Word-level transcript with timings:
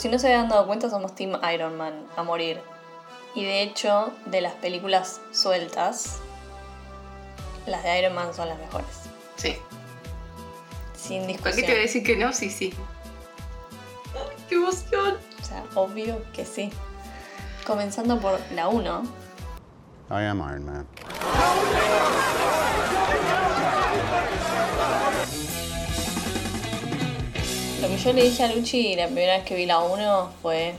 Por 0.00 0.04
si 0.04 0.08
no 0.08 0.18
se 0.18 0.28
habían 0.28 0.48
dado 0.48 0.66
cuenta, 0.66 0.88
somos 0.88 1.14
Team 1.14 1.38
Iron 1.52 1.76
Man 1.76 2.06
a 2.16 2.22
morir. 2.22 2.58
Y 3.34 3.44
de 3.44 3.60
hecho, 3.60 4.14
de 4.24 4.40
las 4.40 4.54
películas 4.54 5.20
sueltas, 5.30 6.20
las 7.66 7.82
de 7.82 7.98
Iron 7.98 8.14
Man 8.14 8.32
son 8.32 8.48
las 8.48 8.58
mejores. 8.58 8.88
Sí. 9.36 9.58
Sin 10.96 11.24
¿Por 11.24 11.26
qué 11.26 11.32
discusión. 11.34 11.66
te 11.66 11.72
voy 11.72 11.78
a 11.80 11.82
decir 11.82 12.02
que 12.02 12.16
no? 12.16 12.32
Sí, 12.32 12.48
sí. 12.48 12.72
Ay, 14.14 14.42
¡Qué 14.48 14.54
emoción! 14.54 15.18
O 15.38 15.44
sea, 15.44 15.64
obvio 15.74 16.24
que 16.32 16.46
sí. 16.46 16.72
Comenzando 17.66 18.18
por 18.18 18.40
la 18.54 18.68
1. 18.68 19.02
I 20.12 20.14
am 20.24 20.38
Iron 20.38 20.64
Man. 20.64 20.86
Yo 28.04 28.12
le 28.12 28.22
dije 28.24 28.42
a 28.44 28.52
Luchi 28.54 28.94
la 28.96 29.06
primera 29.06 29.36
vez 29.36 29.44
que 29.44 29.54
vi 29.54 29.66
la 29.66 29.80
1 29.80 30.32
fue. 30.42 30.74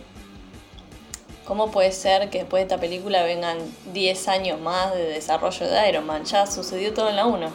¿Cómo 1.46 1.70
puede 1.72 1.92
ser 1.92 2.30
que 2.30 2.40
después 2.40 2.62
de 2.62 2.64
esta 2.64 2.80
película 2.80 3.24
vengan 3.24 3.58
10 3.94 4.28
años 4.30 4.60
más 4.62 4.94
de 4.94 5.04
desarrollo 5.04 5.68
de 5.68 5.90
Iron 5.90 6.06
Man? 6.06 6.24
Ya 6.24 6.46
sucedió 6.48 6.94
todo 6.94 7.10
en 7.10 7.16
la 7.18 7.26
1. 7.26 7.50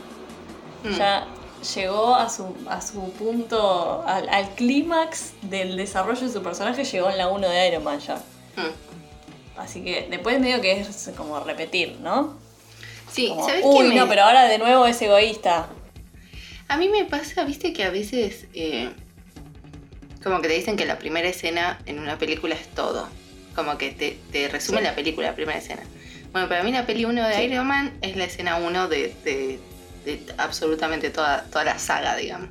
Mm. 0.85 0.91
Ya 0.99 1.27
llegó 1.75 2.15
a 2.15 2.29
su, 2.29 2.55
a 2.69 2.81
su 2.83 3.11
punto, 3.13 4.05
al, 4.07 4.29
al 4.29 4.51
clímax 4.51 5.33
del 5.43 5.77
desarrollo 5.77 6.21
de 6.27 6.33
su 6.33 6.43
personaje, 6.43 6.85
llegó 6.85 7.11
en 7.11 7.19
la 7.19 7.29
1 7.29 7.49
de 7.49 7.69
Iron 7.69 7.85
Man 7.85 7.99
ya. 8.01 8.17
Mm. 8.57 9.59
Así 9.59 9.83
que 9.83 10.07
después 10.11 10.39
medio 10.41 10.61
que 10.61 10.73
es 10.81 11.11
como 11.17 11.41
repetir, 11.41 11.97
¿no? 12.03 12.35
Sí, 13.11 13.29
Como, 13.29 13.47
¿sabes 13.47 13.63
qué? 13.63 13.69
Uy, 13.69 13.89
me- 13.89 13.95
no, 13.95 14.09
pero 14.09 14.25
ahora 14.25 14.45
de 14.45 14.59
nuevo 14.59 14.85
es 14.87 15.01
egoísta. 15.01 15.69
A 16.69 16.77
mí 16.77 16.89
me 16.89 17.05
pasa, 17.07 17.45
viste, 17.45 17.73
que 17.73 17.85
a 17.85 17.91
veces 17.91 18.47
eh, 18.53 18.91
como 20.27 20.43
que 20.43 20.49
te 20.49 20.55
dicen 20.55 20.77
que 20.77 20.85
la 20.87 20.99
primera 20.99 21.29
escena 21.29 21.79
en 21.87 22.01
una 22.01 22.19
película 22.19 22.57
es 22.57 22.67
todo. 22.75 23.09
Como 23.55 23.79
que 23.79 23.93
te, 23.93 24.19
te 24.33 24.49
resume 24.49 24.79
Sí. 24.79 24.85
la 24.85 24.95
película, 24.97 25.29
la 25.29 25.35
primera 25.37 25.57
escena. 25.57 25.83
Bueno, 26.33 26.49
para 26.49 26.65
mí 26.65 26.73
la 26.73 26.85
peli 26.85 27.05
1 27.05 27.29
de 27.29 27.35
Sí. 27.37 27.43
Iron 27.43 27.65
Man 27.69 27.97
es 28.03 28.17
la 28.17 28.25
escena 28.25 28.57
1 28.57 28.89
de, 28.89 29.15
de- 29.25 29.61
de 30.05 30.21
absolutamente 30.37 31.11
toda, 31.11 31.45
toda 31.45 31.63
la 31.65 31.79
saga, 31.79 32.17
digamos. 32.17 32.49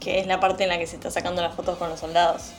Que 0.00 0.18
es 0.18 0.26
la 0.26 0.40
parte 0.40 0.62
en 0.62 0.70
la 0.70 0.78
que 0.78 0.86
se 0.86 0.96
está 0.96 1.10
sacando 1.10 1.42
las 1.42 1.54
fotos 1.54 1.76
con 1.76 1.90
los 1.90 2.00
soldados. 2.00 2.52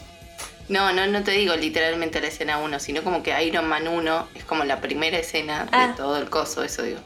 No, 0.70 0.94
no, 0.94 1.08
no 1.08 1.24
te 1.24 1.32
digo 1.32 1.56
literalmente 1.56 2.22
la 2.22 2.28
escena 2.28 2.60
1, 2.60 2.80
sino 2.80 3.04
como 3.04 3.24
que 3.24 3.44
Iron 3.44 3.68
Man 3.68 3.88
1 3.88 4.28
es 4.36 4.44
como 4.46 4.64
la 4.64 4.80
primera 4.80 5.18
escena 5.18 5.68
Ah. 5.72 5.88
de 5.88 5.94
todo 5.96 6.18
el 6.18 6.30
coso, 6.30 6.64
eso 6.64 6.84
digo. 6.84 7.00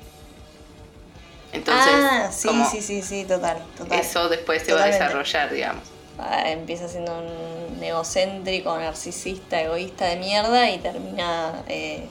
Entonces, 1.53 1.93
ah, 1.95 2.29
sí, 2.33 2.47
como 2.49 2.69
sí, 2.69 2.81
sí, 2.81 3.01
sí, 3.01 3.23
total, 3.25 3.63
total. 3.77 3.97
eso 3.97 4.27
después 4.27 4.61
se 4.63 4.73
va 4.73 4.83
a 4.83 4.87
desarrollar, 4.87 5.53
digamos. 5.53 5.83
Ah, 6.17 6.49
empieza 6.49 6.87
siendo 6.87 7.11
un 7.17 7.83
egocéntrico, 7.83 8.77
narcisista, 8.77 9.61
egoísta 9.61 10.05
de 10.05 10.15
mierda 10.15 10.69
y 10.71 10.77
termina... 10.77 11.63
eh, 11.67 12.07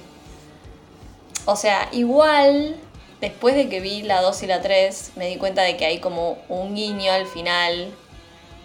O 1.47 1.57
sea, 1.57 1.89
igual, 1.93 2.77
después 3.21 3.55
de 3.55 3.69
que 3.69 3.81
vi 3.81 4.03
la 4.03 4.21
2 4.23 4.43
y 4.43 4.47
la 4.47 4.61
3, 4.61 5.13
me 5.17 5.29
di 5.29 5.37
cuenta 5.37 5.63
de 5.63 5.77
que 5.77 5.87
hay 5.87 6.01
como 6.01 6.39
un 6.49 6.75
guiño 6.75 7.13
al 7.13 7.27
final. 7.27 7.95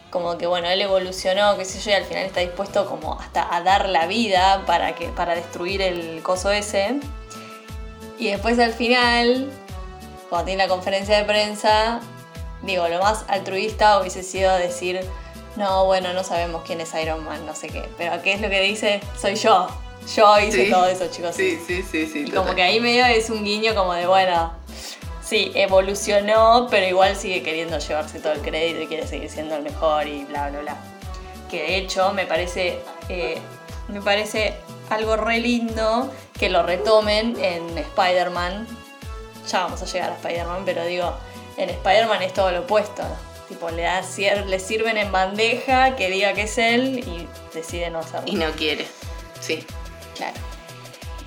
Como 0.10 0.38
que 0.38 0.48
bueno, 0.48 0.68
él 0.68 0.82
evolucionó, 0.82 1.56
qué 1.56 1.66
sé 1.66 1.80
yo, 1.80 1.92
y 1.92 1.94
al 1.94 2.06
final 2.06 2.26
está 2.26 2.40
dispuesto 2.40 2.86
como 2.88 3.20
hasta 3.20 3.54
a 3.56 3.62
dar 3.62 3.88
la 3.90 4.08
vida 4.08 4.64
para, 4.66 4.96
que, 4.96 5.08
para 5.10 5.36
destruir 5.36 5.82
el 5.82 6.22
coso 6.24 6.52
ese. 6.52 7.00
Y 8.18 8.28
después 8.32 8.58
al 8.60 8.74
final, 8.74 9.50
cuando 10.30 10.48
tiene 10.48 10.64
la 10.64 10.70
conferencia 10.70 11.16
de 11.16 11.24
prensa, 11.26 12.02
digo, 12.64 12.88
lo 12.88 13.00
más 13.00 13.24
altruista 13.28 14.00
hubiese 14.00 14.24
sido 14.24 14.56
decir, 14.58 15.02
no, 15.60 15.86
bueno, 15.86 16.14
no 16.14 16.24
sabemos 16.24 16.64
quién 16.66 16.82
es 16.82 16.92
Iron 16.96 17.24
Man, 17.24 17.46
no 17.46 17.54
sé 17.54 17.68
qué. 17.68 17.88
Pero 17.98 18.22
¿qué 18.24 18.34
es 18.34 18.42
lo 18.42 18.50
que 18.50 18.62
dice? 18.62 19.02
Soy 19.20 19.36
yo. 19.36 19.68
Yo 20.16 20.40
hice 20.40 20.66
Sí. 20.66 20.72
todo 20.72 20.88
eso, 20.88 21.08
chicos. 21.12 21.36
Sí, 21.36 21.60
sí, 21.68 21.84
sí, 21.84 22.08
sí. 22.08 22.24
Y 22.28 22.32
como 22.32 22.56
que 22.56 22.64
ahí 22.64 22.80
medio 22.80 23.06
es 23.06 23.30
un 23.30 23.44
guiño 23.44 23.76
como 23.76 23.94
de, 23.94 24.08
bueno, 24.08 24.54
sí, 25.24 25.52
evolucionó, 25.54 26.68
pero 26.72 26.88
igual 26.88 27.16
sigue 27.16 27.44
queriendo 27.44 27.78
llevarse 27.78 28.20
todo 28.20 28.32
el 28.34 28.40
crédito 28.42 28.82
y 28.82 28.88
quiere 28.88 29.06
seguir 29.06 29.30
siendo 29.30 29.56
el 29.58 29.62
mejor 29.62 30.08
y 30.08 30.24
bla, 30.26 30.50
bla, 30.50 30.62
bla. 30.62 30.78
Que 31.52 31.62
de 31.64 31.76
hecho 31.78 32.14
me 32.14 32.26
parece, 32.26 32.80
eh, 33.10 33.38
me 33.90 34.02
parece 34.02 34.56
algo 34.90 35.18
re 35.18 35.40
lindo 35.40 36.10
que 36.40 36.50
lo 36.50 36.64
retomen 36.64 37.36
en 37.44 37.78
Spider-Man. 37.78 38.66
Ya 39.52 39.64
vamos 39.64 39.82
a 39.82 39.86
llegar 39.86 40.12
a 40.12 40.16
Spider-Man, 40.16 40.64
pero 40.66 40.86
digo, 40.86 41.14
en 41.58 41.70
Spider-Man 41.70 42.22
es 42.24 42.34
todo 42.34 42.52
lo 42.52 42.62
opuesto. 42.62 43.04
Tipo, 43.50 43.70
le, 43.72 43.82
da, 43.82 44.02
le 44.46 44.60
sirven 44.60 44.98
en 44.98 45.12
bandeja 45.12 45.96
que 45.96 46.10
diga 46.10 46.34
que 46.34 46.44
es 46.44 46.58
él 46.60 47.00
y 47.00 47.28
decide 47.54 47.90
no 47.90 48.00
hacerlo. 48.00 48.28
Y 48.28 48.36
no 48.36 48.52
quiere. 48.52 48.88
Sí. 49.42 49.66
Claro. 50.16 50.36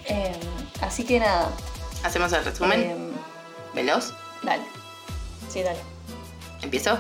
Em, 0.05 0.35
así 0.81 1.05
que 1.05 1.19
nada. 1.19 1.51
Hacemos 2.05 2.33
el 2.33 2.45
resumen. 2.45 2.81
em, 2.83 3.11
Veloz. 3.75 4.15
dale. 4.43 4.63
Sí, 5.49 5.63
dale. 5.63 5.79
¿Empiezo? 6.63 6.97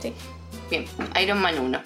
Sí. 0.00 0.14
Bien. 0.70 0.86
Iron 1.20 1.38
Man 1.40 1.58
1. 1.58 1.82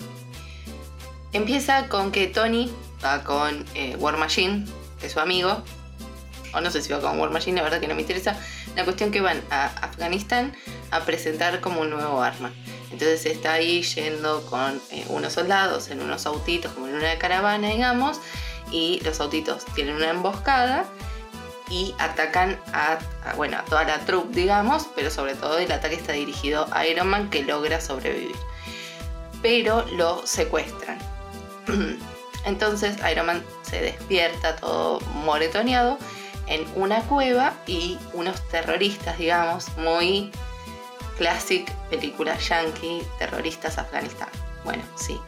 Empieza 1.33 1.89
con 1.89 2.13
que 2.13 2.29
Tony 2.29 2.73
va 3.05 3.25
con 3.25 3.67
eh, 3.75 3.97
War 3.99 4.17
Machine, 4.17 4.67
que 5.01 5.07
es 5.09 5.13
su 5.13 5.21
amigo. 5.21 5.63
O 6.53 6.61
no 6.61 6.71
sé 6.71 6.81
si 6.81 6.93
va 6.93 7.01
con 7.01 7.19
War 7.19 7.31
Machine, 7.31 7.57
la 7.57 7.63
verdad 7.65 7.81
que 7.81 7.89
no 7.89 7.97
me 7.97 8.03
interesa. 8.03 8.39
La 8.77 8.85
cuestión 8.85 9.11
que 9.11 9.21
van 9.21 9.43
a 9.51 9.67
Afganistán 9.83 10.55
a 10.95 11.05
presentar 11.05 11.61
como 11.61 11.81
un 11.81 11.91
nuevo 11.91 12.23
arma. 12.23 12.53
Entonces 12.93 13.27
está 13.27 13.55
ahí 13.55 13.83
yendo 13.83 14.47
con 14.47 14.81
eh, 14.93 15.05
unos 15.09 15.33
soldados 15.33 15.91
en 15.91 16.01
unos 16.01 16.25
autitos, 16.25 16.73
como 16.73 16.87
en 16.87 16.95
una 16.95 17.19
caravana, 17.19 17.69
digamos. 17.69 18.21
Y 18.71 19.01
los 19.05 19.21
autitos 19.21 19.65
tienen 19.75 19.97
una 19.97 20.11
emboscada 20.11 20.85
y 21.69 21.95
atacan 21.99 22.61
a, 22.73 22.99
bueno, 23.37 23.59
toda 23.69 23.83
la 23.85 23.99
troupe, 24.01 24.37
digamos, 24.37 24.87
pero 24.95 25.11
sobre 25.11 25.35
todo 25.35 25.59
el 25.59 25.73
ataque 25.73 25.97
está 25.97 26.13
dirigido 26.13 26.69
a 26.71 26.87
Iron 26.87 27.09
Man 27.09 27.29
que 27.29 27.43
logra 27.43 27.81
sobrevivir. 27.81 28.37
Pero 29.43 29.85
lo 29.97 30.25
secuestran. 30.25 30.99
Entonces 32.45 32.97
Iron 33.11 33.27
Man 33.27 33.45
se 33.63 33.81
despierta 33.81 34.55
todo 34.57 35.01
moretoneado 35.01 35.99
en 36.47 36.65
una 36.77 37.01
cueva 37.03 37.55
y 37.67 37.99
unos 38.13 38.41
terroristas, 38.49 39.19
digamos, 39.19 39.77
muy 39.77 40.31
classic 41.17 41.71
película 41.91 42.39
yankee, 42.39 43.03
terroristas 43.19 43.79
Afganistán. 43.79 44.29
Bueno, 44.65 44.83
sí. 44.97 45.21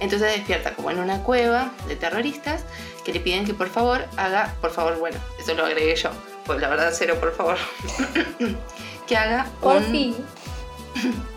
Entonces 0.00 0.32
despierta 0.36 0.74
como 0.74 0.90
en 0.90 0.98
una 0.98 1.22
cueva 1.22 1.72
de 1.88 1.96
terroristas 1.96 2.64
que 3.04 3.12
le 3.12 3.20
piden 3.20 3.46
que 3.46 3.54
por 3.54 3.68
favor 3.68 4.04
haga, 4.16 4.54
por 4.60 4.70
favor, 4.70 4.98
bueno, 4.98 5.18
eso 5.38 5.54
lo 5.54 5.64
agregué 5.64 5.96
yo, 5.96 6.10
pues 6.44 6.60
la 6.60 6.68
verdad 6.68 6.92
cero, 6.94 7.16
por 7.18 7.34
favor, 7.34 7.56
que 9.06 9.16
haga 9.16 9.46
Por 9.60 9.76
un... 9.76 9.84
fin. 9.84 10.16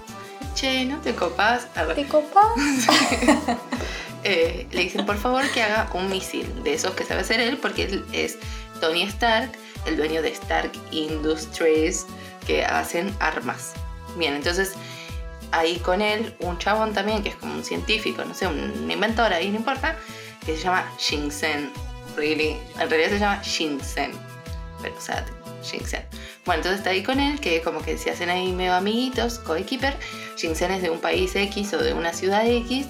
Che, 0.56 0.84
no 0.84 1.00
te 1.00 1.14
ver, 1.14 1.96
¿Te 1.96 2.06
copas? 2.06 2.48
eh, 4.26 4.68
le 4.72 4.82
dicen 4.82 5.06
por 5.06 5.18
favor 5.18 5.50
que 5.52 5.64
haga 5.64 5.90
un 5.94 6.10
misil 6.10 6.64
de 6.64 6.74
esos 6.74 6.92
que 6.96 7.06
sabe 7.06 7.22
hacer 7.22 7.40
él 7.40 7.58
porque 7.58 7.84
él 7.84 8.06
es 8.12 8.38
Tony 8.82 9.04
Stark, 9.04 9.52
el 9.86 9.96
dueño 9.96 10.22
de 10.22 10.30
Stark 10.32 10.72
Industries 10.92 12.06
que 12.46 12.66
hacen 12.66 13.16
armas. 13.20 13.74
Bien, 14.18 14.34
entonces 14.34 14.74
ahí 15.52 15.78
con 15.78 16.02
él 16.02 16.36
un 16.40 16.58
chabón 16.58 16.94
también 16.94 17.24
que 17.24 17.30
es 17.30 17.36
como 17.36 17.54
un 17.54 17.64
científico, 17.64 18.24
no 18.24 18.34
sé, 18.34 18.48
un 18.48 18.90
inventor 18.90 19.34
ahí, 19.34 19.50
no 19.50 19.58
importa, 19.58 19.98
que 20.46 20.56
se 20.56 20.64
llama 20.64 20.92
Shinsen. 20.98 21.72
Really, 22.16 22.58
en 22.80 22.90
realidad 22.90 23.10
se 23.10 23.20
llama 23.20 23.42
Shinsen. 23.44 24.12
Pero, 24.82 24.96
o 24.96 25.02
sea, 25.02 25.26
Shinsen. 25.64 26.04
Bueno, 26.46 26.60
entonces 26.60 26.80
está 26.80 26.90
ahí 26.92 27.04
con 27.04 27.20
él, 27.20 27.40
que 27.40 27.62
como 27.62 27.82
que 27.82 27.98
se 27.98 28.12
hacen 28.12 28.30
ahí 28.30 28.52
medio 28.52 28.74
amiguitos, 28.74 29.40
coequiper. 29.40 29.96
Shinsen 30.36 30.72
es 30.72 30.82
de 30.82 30.90
un 30.90 31.00
país 31.00 31.36
X 31.36 31.74
o 31.74 31.78
de 31.78 31.94
una 31.94 32.14
ciudad 32.14 32.46
X. 32.46 32.88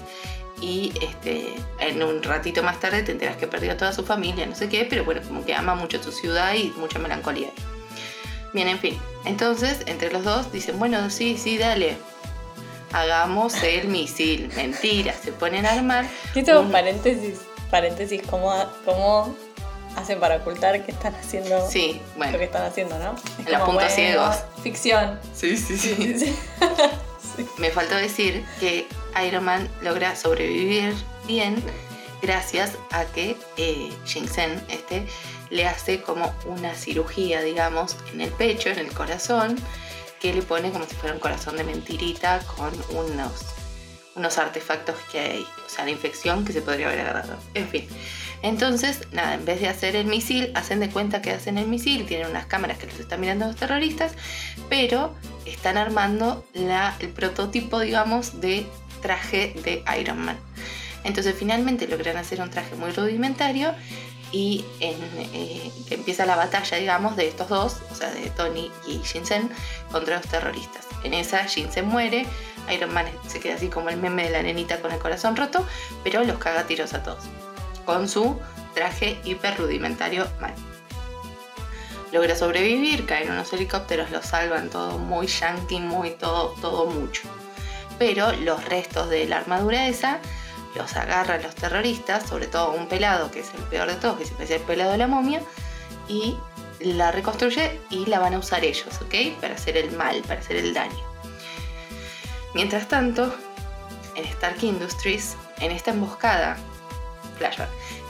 Y 0.60 0.92
este, 1.00 1.54
en 1.78 2.02
un 2.02 2.22
ratito 2.22 2.62
más 2.62 2.78
tarde 2.80 3.02
te 3.02 3.12
enteras 3.12 3.36
que 3.36 3.46
perdió 3.46 3.72
a 3.72 3.76
toda 3.76 3.92
su 3.92 4.04
familia, 4.04 4.46
no 4.46 4.54
sé 4.54 4.68
qué, 4.68 4.86
pero 4.88 5.04
bueno, 5.04 5.22
como 5.26 5.44
que 5.44 5.54
ama 5.54 5.74
mucho 5.74 6.02
su 6.02 6.12
ciudad 6.12 6.54
y 6.54 6.70
mucha 6.76 6.98
melancolía. 6.98 7.48
Bien, 8.52 8.68
en 8.68 8.78
fin. 8.78 8.98
Entonces, 9.24 9.78
entre 9.86 10.10
los 10.12 10.24
dos 10.24 10.50
dicen, 10.52 10.78
bueno, 10.78 11.08
sí, 11.10 11.36
sí, 11.38 11.56
dale. 11.58 11.96
Hagamos 12.92 13.54
el 13.62 13.86
misil. 13.88 14.50
Mentira, 14.56 15.14
se 15.14 15.30
ponen 15.32 15.64
a 15.66 15.72
armar. 15.74 16.06
Esto 16.34 16.60
un- 16.60 16.72
paréntesis, 16.72 17.38
paréntesis, 17.70 18.20
¿cómo, 18.28 18.52
¿cómo 18.84 19.34
hacen 19.96 20.18
para 20.18 20.36
ocultar 20.36 20.84
que 20.84 20.90
están 20.92 21.14
haciendo 21.14 21.68
Sí, 21.70 21.94
lo 21.94 21.98
que 22.12 22.16
bueno. 22.16 22.38
están 22.38 22.62
haciendo, 22.64 22.98
no? 22.98 23.14
Es 23.44 23.50
Los 23.52 23.62
puntos 23.62 23.92
ciegos. 23.92 24.36
Ficción. 24.62 25.20
Sí, 25.36 25.56
sí, 25.56 25.76
Sí, 25.78 25.94
sí, 25.94 26.18
sí. 27.38 27.46
Me 27.58 27.70
faltó 27.70 27.94
decir 27.94 28.44
que 28.58 28.86
Iron 29.26 29.44
Man 29.44 29.68
logra 29.82 30.16
sobrevivir 30.16 30.94
bien 31.26 31.62
gracias 32.22 32.72
a 32.90 33.04
que 33.04 33.36
eh, 33.56 33.92
Shinsen 34.04 34.62
este, 34.68 35.06
le 35.50 35.66
hace 35.66 36.00
como 36.00 36.32
una 36.46 36.74
cirugía, 36.74 37.42
digamos, 37.42 37.96
en 38.12 38.20
el 38.20 38.30
pecho, 38.30 38.70
en 38.70 38.78
el 38.78 38.92
corazón, 38.92 39.56
que 40.20 40.32
le 40.32 40.42
pone 40.42 40.70
como 40.70 40.86
si 40.86 40.94
fuera 40.94 41.14
un 41.14 41.20
corazón 41.20 41.56
de 41.56 41.64
mentirita 41.64 42.40
con 42.56 42.72
unos, 42.90 43.46
unos 44.14 44.38
artefactos 44.38 44.96
que 45.10 45.20
hay, 45.20 45.46
o 45.66 45.68
sea, 45.68 45.84
la 45.84 45.90
infección 45.90 46.44
que 46.44 46.52
se 46.52 46.62
podría 46.62 46.86
haber 46.86 47.00
agarrado. 47.00 47.36
En 47.54 47.68
fin. 47.68 47.88
Entonces, 48.42 49.00
nada, 49.12 49.34
en 49.34 49.44
vez 49.44 49.60
de 49.60 49.68
hacer 49.68 49.96
el 49.96 50.06
misil, 50.06 50.50
hacen 50.54 50.80
de 50.80 50.88
cuenta 50.88 51.20
que 51.20 51.30
hacen 51.30 51.58
el 51.58 51.66
misil, 51.66 52.06
tienen 52.06 52.28
unas 52.28 52.46
cámaras 52.46 52.78
que 52.78 52.86
los 52.86 52.98
están 52.98 53.20
mirando 53.20 53.46
los 53.46 53.56
terroristas, 53.56 54.12
pero 54.70 55.14
están 55.44 55.76
armando 55.76 56.46
la, 56.54 56.96
el 57.00 57.08
prototipo, 57.08 57.80
digamos, 57.80 58.40
de 58.40 58.66
traje 59.02 59.54
de 59.64 59.82
Iron 60.00 60.18
Man. 60.18 60.38
Entonces 61.04 61.34
finalmente 61.38 61.86
logran 61.88 62.16
hacer 62.16 62.40
un 62.40 62.50
traje 62.50 62.74
muy 62.76 62.90
rudimentario 62.92 63.74
y 64.32 64.64
eh, 64.80 65.70
empieza 65.90 66.26
la 66.26 66.36
batalla, 66.36 66.76
digamos, 66.76 67.16
de 67.16 67.28
estos 67.28 67.48
dos, 67.48 67.76
o 67.90 67.94
sea, 67.94 68.10
de 68.10 68.30
Tony 68.30 68.70
y 68.86 68.98
Shinsen 69.02 69.50
contra 69.90 70.18
los 70.18 70.26
terroristas. 70.26 70.86
En 71.02 71.14
esa 71.14 71.46
Shinsen 71.46 71.86
muere, 71.86 72.26
Iron 72.72 72.92
Man 72.92 73.06
se 73.26 73.40
queda 73.40 73.54
así 73.56 73.68
como 73.68 73.88
el 73.88 73.96
meme 73.96 74.24
de 74.24 74.30
la 74.30 74.42
nenita 74.42 74.80
con 74.80 74.92
el 74.92 74.98
corazón 74.98 75.36
roto, 75.36 75.66
pero 76.04 76.22
los 76.24 76.38
caga 76.38 76.64
tiros 76.64 76.94
a 76.94 77.02
todos, 77.02 77.24
con 77.84 78.08
su 78.08 78.38
traje 78.74 79.18
hiper 79.24 79.56
rudimentario 79.56 80.26
mal. 80.40 80.54
Logra 82.12 82.34
sobrevivir, 82.34 83.06
caen 83.06 83.30
unos 83.30 83.52
helicópteros, 83.52 84.10
lo 84.10 84.22
salvan 84.22 84.68
todo 84.68 84.98
muy 84.98 85.28
yankee, 85.28 85.80
muy 85.80 86.10
todo, 86.10 86.54
todo 86.60 86.86
mucho. 86.86 87.22
Pero 87.98 88.32
los 88.32 88.64
restos 88.64 89.08
de 89.10 89.26
la 89.26 89.38
armadura 89.38 89.86
esa 89.86 90.18
los 90.74 90.96
agarran 90.96 91.42
los 91.42 91.54
terroristas, 91.54 92.28
sobre 92.28 92.46
todo 92.46 92.72
un 92.72 92.86
pelado, 92.86 93.30
que 93.30 93.40
es 93.40 93.52
el 93.54 93.62
peor 93.64 93.88
de 93.88 93.96
todos, 93.96 94.18
que 94.18 94.24
siempre 94.24 94.44
es 94.44 94.50
el 94.52 94.62
pelado 94.62 94.92
de 94.92 94.98
la 94.98 95.06
momia, 95.06 95.42
y 96.08 96.36
la 96.80 97.12
reconstruye 97.12 97.80
y 97.90 98.06
la 98.06 98.18
van 98.18 98.34
a 98.34 98.38
usar 98.38 98.64
ellos, 98.64 98.88
¿ok? 99.02 99.40
Para 99.40 99.54
hacer 99.54 99.76
el 99.76 99.92
mal, 99.92 100.22
para 100.22 100.40
hacer 100.40 100.56
el 100.56 100.72
daño. 100.72 101.04
Mientras 102.54 102.88
tanto, 102.88 103.34
en 104.14 104.24
Stark 104.24 104.62
Industries, 104.62 105.36
en 105.60 105.72
esta 105.72 105.90
emboscada, 105.90 106.56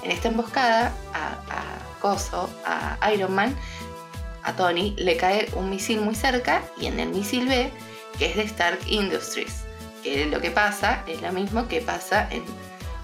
en 0.02 0.10
esta 0.10 0.28
emboscada 0.28 0.92
a, 1.12 1.32
a 1.50 2.00
Coso, 2.00 2.50
a 2.64 3.12
Iron 3.12 3.34
Man, 3.34 3.56
a 4.42 4.54
Tony, 4.54 4.94
le 4.96 5.16
cae 5.16 5.48
un 5.54 5.68
misil 5.68 6.00
muy 6.00 6.14
cerca 6.14 6.62
y 6.78 6.86
en 6.86 6.98
el 6.98 7.10
misil 7.10 7.46
B, 7.46 7.70
que 8.18 8.26
es 8.30 8.36
de 8.36 8.42
Stark 8.42 8.80
Industries 8.86 9.59
que 10.02 10.26
lo 10.26 10.40
que 10.40 10.50
pasa 10.50 11.04
es 11.06 11.22
lo 11.22 11.32
mismo 11.32 11.68
que 11.68 11.80
pasa 11.80 12.28
en 12.30 12.44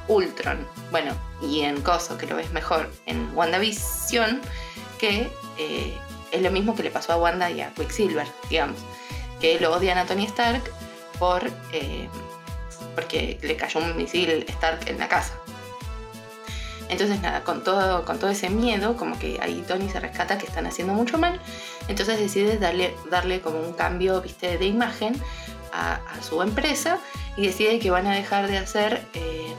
Ultron. 0.09 0.67
Bueno, 0.91 1.13
y 1.43 1.63
en 1.63 1.81
Coso, 1.83 2.17
que 2.19 2.27
lo 2.27 2.37
ves 2.37 2.51
mejor, 2.53 2.91
en 3.07 3.31
WandaVision, 3.35 4.41
que 4.99 5.29
eh, 5.59 5.99
es 6.31 6.43
lo 6.43 6.51
mismo 6.51 6.75
que 6.75 6.83
le 6.83 6.91
pasó 6.91 7.13
a 7.13 7.17
Wanda 7.17 7.51
y 7.51 7.61
a 7.61 7.73
Quicksilver, 7.75 8.27
digamos. 8.49 8.79
Que 9.41 9.61
lo 9.61 9.73
odian 9.75 9.99
a 9.99 10.07
Tony 10.07 10.25
Stark 10.25 10.63
por, 11.19 11.51
eh, 11.73 12.09
porque 12.95 13.39
le 13.43 13.57
cayó 13.57 13.81
un 13.81 13.97
misil 13.97 14.45
Stark 14.49 14.89
en 14.89 14.99
la 14.99 15.09
casa. 15.09 15.35
Entonces 16.89 17.21
nada, 17.21 17.43
con 17.43 17.65
todo, 17.65 18.05
con 18.05 18.19
todo 18.19 18.31
ese 18.31 18.49
miedo, 18.49 18.97
como 18.97 19.19
que 19.19 19.41
ahí 19.43 19.65
Tony 19.67 19.89
se 19.89 19.99
rescata 19.99 20.39
que 20.39 20.47
están 20.47 20.67
haciendo 20.67 20.95
mucho 20.95 21.19
mal, 21.19 21.41
entonces 21.89 22.19
decide 22.19 22.59
darle, 22.59 22.95
darle 23.11 23.41
como 23.41 23.59
un 23.59 23.73
cambio, 23.73 24.21
viste, 24.23 24.57
de 24.57 24.67
imagen 24.67 25.21
a, 25.77 26.01
su 26.23 26.43
empresa 26.43 26.99
y 27.37 27.47
decide 27.47 27.79
que 27.79 27.91
van 27.91 28.07
a 28.07 28.15
dejar 28.15 28.49
de 28.49 28.59
hacer 28.59 29.07
eh, 29.15 29.55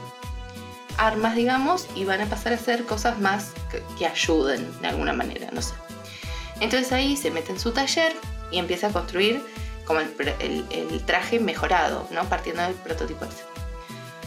armas, 0.96 1.36
digamos, 1.36 1.86
y 1.94 2.04
van 2.04 2.20
a 2.20 2.26
pasar 2.26 2.52
a 2.52 2.56
hacer 2.56 2.84
cosas 2.84 3.18
más 3.20 3.52
que, 3.98 4.06
ayuden 4.06 4.80
de 4.80 4.88
alguna 4.88 5.12
manera, 5.12 5.48
no 5.52 5.62
sé. 5.62 5.74
Entonces 6.60 6.92
ahí 6.92 7.16
se 7.16 7.30
mete 7.30 7.52
en 7.52 7.60
su 7.60 7.72
taller 7.72 8.12
y 8.50 8.58
empieza 8.58 8.88
a 8.88 8.90
construir 8.90 9.42
como 9.84 10.00
el, 10.00 11.02
traje 11.06 11.40
mejorado, 11.40 12.06
¿no? 12.10 12.24
Partiendo 12.24 12.62
del 12.62 12.74
prototipo 12.74 13.24
ese. 13.24 13.44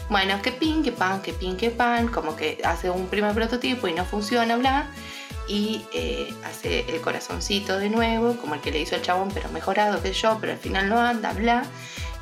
Bueno, 0.08 0.40
que 0.42 0.50
pin, 0.50 0.82
que 0.82 0.92
pan, 0.92 1.22
que 1.22 1.32
pin, 1.32 1.56
que 1.56 1.70
pan, 1.70 2.08
como 2.08 2.34
que 2.36 2.60
hace 2.64 2.90
un 2.90 3.06
primer 3.06 3.34
prototipo 3.34 3.86
y 3.86 3.92
no 3.92 4.04
funciona, 4.04 4.56
bla 4.56 4.90
y 5.52 5.84
eh, 5.92 6.32
hace 6.44 6.86
el 6.88 7.02
corazoncito 7.02 7.78
de 7.78 7.90
nuevo, 7.90 8.38
como 8.38 8.54
el 8.54 8.62
que 8.62 8.70
le 8.70 8.80
hizo 8.80 8.96
el 8.96 9.02
chabón, 9.02 9.30
pero 9.34 9.50
mejorado 9.50 10.02
que 10.02 10.14
yo, 10.14 10.38
pero 10.40 10.54
al 10.54 10.58
final 10.58 10.88
no 10.88 10.98
anda, 10.98 11.34
bla, 11.34 11.62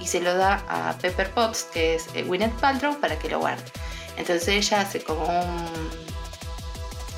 y 0.01 0.09
se 0.09 0.21
lo 0.21 0.35
da 0.35 0.65
a 0.69 0.99
Pepper 0.99 1.31
Potts, 1.31 1.63
que 1.73 1.95
es 1.95 2.09
eh, 2.15 2.25
Gwyneth 2.25 2.59
Paltrow, 2.59 2.99
para 2.99 3.21
que 3.21 3.29
lo 3.31 3.39
guarde. 3.39 3.63
Entonces 4.17 4.49
ella 4.49 4.81
hace 4.81 5.05
como 5.05 5.27
un, 5.27 5.91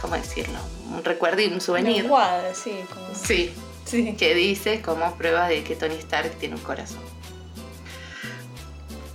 ¿cómo 0.03 0.15
decirlo? 0.15 0.59
Un 0.95 1.03
recuerdo 1.03 1.41
y 1.41 1.47
un 1.47 1.63
souvenir. 1.63 2.05
Un 2.05 2.21
sí, 2.53 2.85
como... 2.93 3.15
sí, 3.15 3.55
sí, 3.87 4.15
que 4.15 4.35
dice 4.35 4.83
como 4.83 5.15
prueba 5.17 5.49
de 5.49 5.65
que 5.65 5.77
Tony 5.77 5.95
Stark 5.95 6.33
tiene 6.33 6.57
un 6.57 6.61
corazón. 6.61 7.01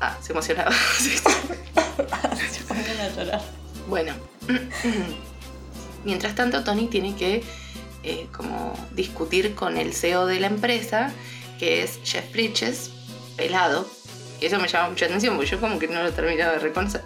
Ah, 0.01 0.17
se 0.19 0.31
emocionaba. 0.31 0.71
se 0.97 2.63
ponen 2.67 3.01
a 3.01 3.09
llorar. 3.09 3.41
Bueno. 3.87 4.15
Mientras 6.03 6.35
tanto, 6.35 6.63
Tony 6.63 6.87
tiene 6.87 7.15
que 7.15 7.43
eh, 8.03 8.27
como 8.31 8.73
discutir 8.91 9.55
con 9.55 9.77
el 9.77 9.93
CEO 9.93 10.25
de 10.25 10.39
la 10.39 10.47
empresa, 10.47 11.11
que 11.59 11.83
es 11.83 11.99
Jeff 12.03 12.31
Bridges, 12.31 12.91
pelado. 13.35 13.87
Y 14.39 14.45
eso 14.45 14.59
me 14.59 14.67
llama 14.67 14.89
mucha 14.89 15.05
atención 15.05 15.35
porque 15.35 15.51
yo 15.51 15.59
como 15.59 15.79
que 15.79 15.87
no 15.87 16.01
lo 16.03 16.13
terminaba 16.13 16.53
de 16.53 16.59
reconocer. 16.59 17.01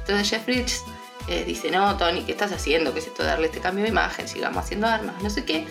Entonces 0.00 0.28
Jeff 0.28 0.44
Bridges 0.44 0.82
eh, 1.28 1.44
dice, 1.44 1.70
no, 1.70 1.96
Tony, 1.96 2.22
¿qué 2.24 2.32
estás 2.32 2.52
haciendo? 2.52 2.92
¿Qué 2.92 2.98
es 2.98 3.06
esto 3.06 3.22
darle 3.22 3.46
este 3.46 3.60
cambio 3.60 3.84
de 3.84 3.90
imagen? 3.90 4.26
Sigamos 4.28 4.64
haciendo 4.64 4.88
armas, 4.88 5.22
no 5.22 5.30
sé 5.30 5.44
qué. 5.44 5.66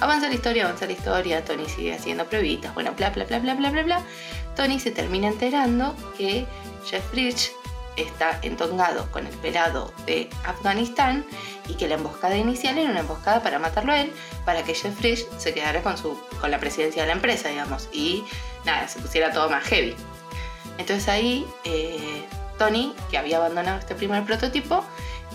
Avanza 0.00 0.28
la 0.28 0.34
historia, 0.34 0.64
avanza 0.64 0.86
la 0.86 0.92
historia, 0.92 1.44
Tony 1.44 1.66
sigue 1.68 1.92
haciendo 1.92 2.24
pruebitas, 2.26 2.72
bueno, 2.72 2.94
bla, 2.96 3.10
bla, 3.10 3.24
bla, 3.24 3.38
bla, 3.38 3.54
bla, 3.54 3.70
bla, 3.70 3.82
bla. 3.82 4.02
Tony 4.56 4.80
se 4.80 4.90
termina 4.90 5.28
enterando 5.28 5.94
que 6.16 6.46
Jeff 6.86 7.10
Bridges 7.12 7.52
está 7.96 8.38
entongado 8.42 9.10
con 9.10 9.26
el 9.26 9.34
pelado 9.38 9.92
de 10.06 10.30
Afganistán 10.44 11.24
y 11.68 11.74
que 11.74 11.88
la 11.88 11.94
emboscada 11.94 12.36
inicial 12.36 12.78
era 12.78 12.90
una 12.90 13.00
emboscada 13.00 13.42
para 13.42 13.58
matarlo 13.58 13.92
a 13.92 14.00
él, 14.00 14.12
para 14.44 14.62
que 14.62 14.74
Jeffrey 14.74 15.16
se 15.38 15.54
quedara 15.54 15.82
con, 15.82 15.96
su, 15.96 16.18
con 16.40 16.50
la 16.50 16.58
presidencia 16.58 17.02
de 17.02 17.08
la 17.08 17.14
empresa, 17.14 17.48
digamos, 17.48 17.88
y 17.92 18.24
nada, 18.64 18.88
se 18.88 19.00
pusiera 19.00 19.32
todo 19.32 19.48
más 19.50 19.64
heavy. 19.64 19.94
Entonces 20.78 21.08
ahí 21.08 21.46
eh, 21.64 22.24
Tony, 22.60 22.94
que 23.10 23.16
había 23.16 23.38
abandonado 23.38 23.78
este 23.78 23.94
primer 23.94 24.22
prototipo, 24.24 24.84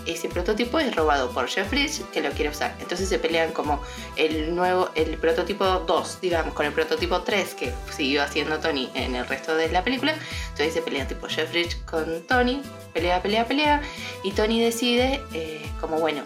ese 0.06 0.28
prototipo 0.28 0.78
es 0.78 0.94
robado 0.94 1.30
por 1.30 1.48
Jeff 1.48 1.70
Bridges 1.70 2.02
que 2.12 2.20
lo 2.20 2.30
quiere 2.30 2.50
usar. 2.50 2.74
Entonces 2.78 3.08
se 3.08 3.18
pelean 3.18 3.52
como 3.52 3.82
el 4.16 4.54
nuevo, 4.54 4.90
el 4.94 5.16
prototipo 5.18 5.64
2, 5.64 6.20
digamos, 6.20 6.54
con 6.54 6.66
el 6.66 6.72
prototipo 6.72 7.22
3 7.22 7.54
que 7.54 7.74
siguió 7.94 8.22
haciendo 8.22 8.58
Tony 8.58 8.90
en 8.94 9.14
el 9.14 9.26
resto 9.26 9.54
de 9.56 9.68
la 9.70 9.82
película. 9.84 10.14
Entonces 10.50 10.74
se 10.74 10.82
pelean 10.82 11.08
tipo 11.08 11.26
Jeff 11.28 11.50
Bridges 11.50 11.76
con 11.84 12.22
Tony, 12.26 12.62
pelea, 12.92 13.22
pelea, 13.22 13.46
pelea. 13.46 13.82
Y 14.22 14.32
Tony 14.32 14.62
decide, 14.62 15.22
eh, 15.32 15.66
como 15.80 15.98
bueno, 15.98 16.22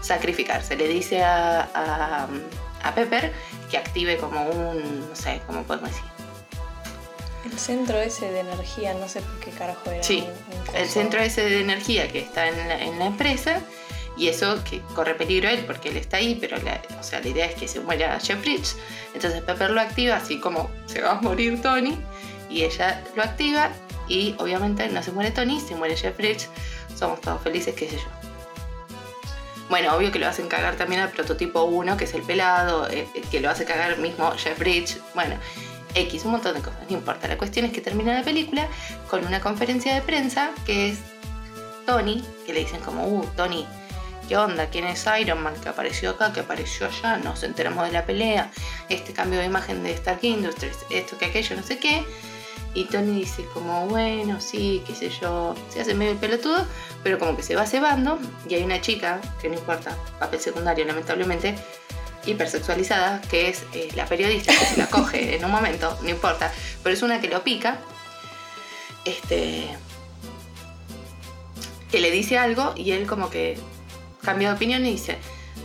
sacrificarse. 0.00 0.76
Le 0.76 0.88
dice 0.88 1.22
a, 1.22 1.68
a, 1.74 2.28
a 2.82 2.94
Pepper 2.94 3.32
que 3.70 3.78
active 3.78 4.16
como 4.18 4.44
un, 4.46 5.08
no 5.08 5.16
sé, 5.16 5.40
¿cómo 5.46 5.62
podemos 5.64 5.90
decir? 5.90 6.13
El 7.44 7.58
centro 7.58 8.00
ese 8.00 8.30
de 8.30 8.40
energía, 8.40 8.94
no 8.94 9.08
sé 9.08 9.20
por 9.20 9.38
qué 9.40 9.50
carajo 9.50 9.90
era. 9.90 10.02
Sí, 10.02 10.24
el 10.74 10.88
centro 10.88 11.20
ese 11.20 11.42
de 11.42 11.60
energía 11.60 12.10
que 12.10 12.20
está 12.20 12.48
en 12.48 12.98
la, 12.98 13.06
empresa 13.06 13.60
y 14.16 14.28
eso 14.28 14.62
que 14.64 14.80
corre 14.94 15.14
peligro 15.14 15.48
él 15.48 15.64
porque 15.66 15.90
él 15.90 15.98
está 15.98 16.18
ahí, 16.18 16.36
pero 16.40 16.56
la, 16.58 16.80
o 16.98 17.02
sea, 17.02 17.20
la 17.20 17.28
idea 17.28 17.46
es 17.46 17.54
que 17.54 17.68
se 17.68 17.80
muera 17.80 18.18
Jeff 18.18 18.40
Bridges. 18.40 18.76
Entonces 19.14 19.42
Pepper 19.42 19.70
lo 19.70 19.80
activa, 19.80 20.16
así 20.16 20.40
como 20.40 20.70
se 20.86 21.02
va 21.02 21.12
a 21.12 21.20
morir 21.20 21.60
Tony, 21.60 21.98
y 22.48 22.62
ella 22.62 23.02
lo 23.14 23.22
activa 23.22 23.70
y 24.08 24.34
obviamente 24.38 24.88
no 24.88 25.02
se 25.02 25.12
muere 25.12 25.30
Tony, 25.30 25.60
se 25.60 25.74
muere 25.74 25.96
Jeff 25.96 26.16
Bridges, 26.16 26.48
somos 26.96 27.20
todos 27.20 27.42
felices, 27.42 27.74
qué 27.74 27.90
sé 27.90 27.96
yo. 27.96 28.24
Bueno, 29.68 29.94
obvio 29.96 30.12
que 30.12 30.18
lo 30.18 30.28
hacen 30.28 30.48
cagar 30.48 30.76
también 30.76 31.00
al 31.00 31.10
prototipo 31.10 31.62
1, 31.64 31.96
que 31.96 32.04
es 32.04 32.14
el 32.14 32.22
pelado, 32.22 32.88
eh, 32.88 33.08
que 33.30 33.40
lo 33.40 33.50
hace 33.50 33.64
cagar 33.64 33.98
mismo 33.98 34.30
Jeff 34.32 34.58
Bridges. 34.58 35.00
Bueno, 35.14 35.36
X, 35.94 36.24
un 36.24 36.32
montón 36.32 36.54
de 36.54 36.60
cosas, 36.60 36.80
no 36.88 36.96
importa. 36.96 37.28
La 37.28 37.38
cuestión 37.38 37.66
es 37.66 37.72
que 37.72 37.80
termina 37.80 38.14
la 38.14 38.22
película 38.22 38.68
con 39.08 39.24
una 39.26 39.40
conferencia 39.40 39.94
de 39.94 40.00
prensa 40.00 40.50
que 40.66 40.90
es 40.90 40.98
Tony, 41.86 42.24
que 42.46 42.52
le 42.52 42.60
dicen 42.60 42.80
como, 42.80 43.06
uh, 43.06 43.26
Tony, 43.36 43.66
¿qué 44.28 44.36
onda? 44.36 44.66
¿Quién 44.66 44.86
es 44.86 45.04
Iron 45.20 45.42
Man? 45.42 45.54
Que 45.62 45.68
apareció 45.68 46.10
acá, 46.10 46.32
que 46.32 46.40
apareció 46.40 46.86
allá, 46.86 47.18
nos 47.18 47.42
enteramos 47.42 47.84
de 47.86 47.92
la 47.92 48.04
pelea, 48.06 48.50
este 48.88 49.12
cambio 49.12 49.38
de 49.38 49.46
imagen 49.46 49.82
de 49.82 49.92
Stark 49.92 50.20
Industries, 50.22 50.78
esto 50.90 51.18
que 51.18 51.26
aquello, 51.26 51.56
no 51.56 51.62
sé 51.62 51.78
qué. 51.78 52.04
Y 52.74 52.86
Tony 52.86 53.20
dice 53.20 53.44
como, 53.54 53.86
bueno, 53.86 54.40
sí, 54.40 54.82
qué 54.84 54.96
sé 54.96 55.08
yo, 55.08 55.54
se 55.68 55.80
hace 55.80 55.94
medio 55.94 56.12
el 56.12 56.18
pelotudo, 56.18 56.66
pero 57.04 57.20
como 57.20 57.36
que 57.36 57.44
se 57.44 57.54
va 57.54 57.66
cebando 57.66 58.18
y 58.48 58.54
hay 58.54 58.64
una 58.64 58.80
chica, 58.80 59.20
que 59.40 59.48
no 59.48 59.54
importa, 59.54 59.96
papel 60.18 60.40
secundario 60.40 60.84
lamentablemente, 60.84 61.54
hipersexualizada, 62.26 63.20
que 63.22 63.48
es 63.48 63.62
eh, 63.72 63.88
la 63.94 64.06
periodista 64.06 64.52
que 64.52 64.64
se 64.64 64.76
la 64.76 64.86
coge 64.88 65.36
en 65.36 65.44
un 65.44 65.50
momento, 65.50 65.98
no 66.02 66.08
importa, 66.08 66.52
pero 66.82 66.94
es 66.94 67.02
una 67.02 67.20
que 67.20 67.28
lo 67.28 67.42
pica, 67.44 67.78
este, 69.04 69.68
que 71.90 72.00
le 72.00 72.10
dice 72.10 72.38
algo 72.38 72.72
y 72.76 72.92
él 72.92 73.06
como 73.06 73.30
que 73.30 73.58
cambia 74.22 74.48
de 74.50 74.54
opinión 74.56 74.84
y 74.86 74.92
dice, 74.92 75.18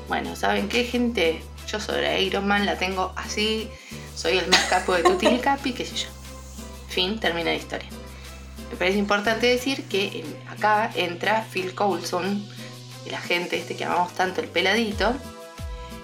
bueno, 0.07 0.35
¿saben 0.35 0.69
qué 0.69 0.83
gente? 0.83 1.41
Yo 1.67 1.79
sobre 1.79 2.21
Iron 2.23 2.47
Man 2.47 2.65
la 2.65 2.77
tengo 2.77 3.13
así, 3.15 3.69
soy 4.15 4.37
el 4.39 4.47
más 4.47 4.63
capo 4.65 4.93
de 4.93 5.03
Tutti 5.03 5.37
Capi, 5.37 5.71
qué 5.73 5.85
sé 5.85 5.95
yo. 5.95 6.07
Fin, 6.89 7.19
termina 7.19 7.51
la 7.51 7.55
historia. 7.57 7.87
me 8.71 8.75
parece 8.75 8.97
importante 8.97 9.47
decir 9.47 9.83
que 9.85 10.19
en- 10.19 10.49
acá 10.49 10.91
entra 10.95 11.45
Phil 11.51 11.73
Coulson, 11.75 12.43
el 13.05 13.13
agente 13.15 13.57
este 13.57 13.75
que 13.75 13.85
amamos 13.85 14.13
tanto, 14.13 14.41
el 14.41 14.47
peladito, 14.47 15.13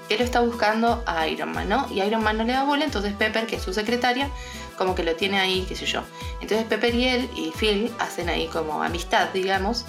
lo 0.09 0.23
está 0.23 0.39
buscando 0.41 1.03
a 1.05 1.27
Iron 1.27 1.51
Man, 1.51 1.69
¿no? 1.69 1.87
Y 1.91 2.01
Iron 2.01 2.23
Man 2.23 2.37
no 2.37 2.43
le 2.43 2.53
da 2.53 2.63
bola, 2.63 2.85
entonces 2.85 3.13
Pepper, 3.13 3.47
que 3.47 3.55
es 3.55 3.63
su 3.63 3.73
secretaria, 3.73 4.29
como 4.77 4.95
que 4.95 5.03
lo 5.03 5.15
tiene 5.15 5.39
ahí, 5.39 5.65
qué 5.67 5.75
sé 5.75 5.85
yo. 5.85 6.03
Entonces 6.41 6.65
Pepper 6.67 6.93
y 6.93 7.07
él 7.07 7.29
y 7.35 7.51
Phil 7.51 7.91
hacen 7.99 8.29
ahí 8.29 8.47
como 8.47 8.83
amistad, 8.83 9.29
digamos, 9.33 9.85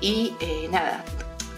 y 0.00 0.34
eh, 0.40 0.68
nada. 0.70 1.04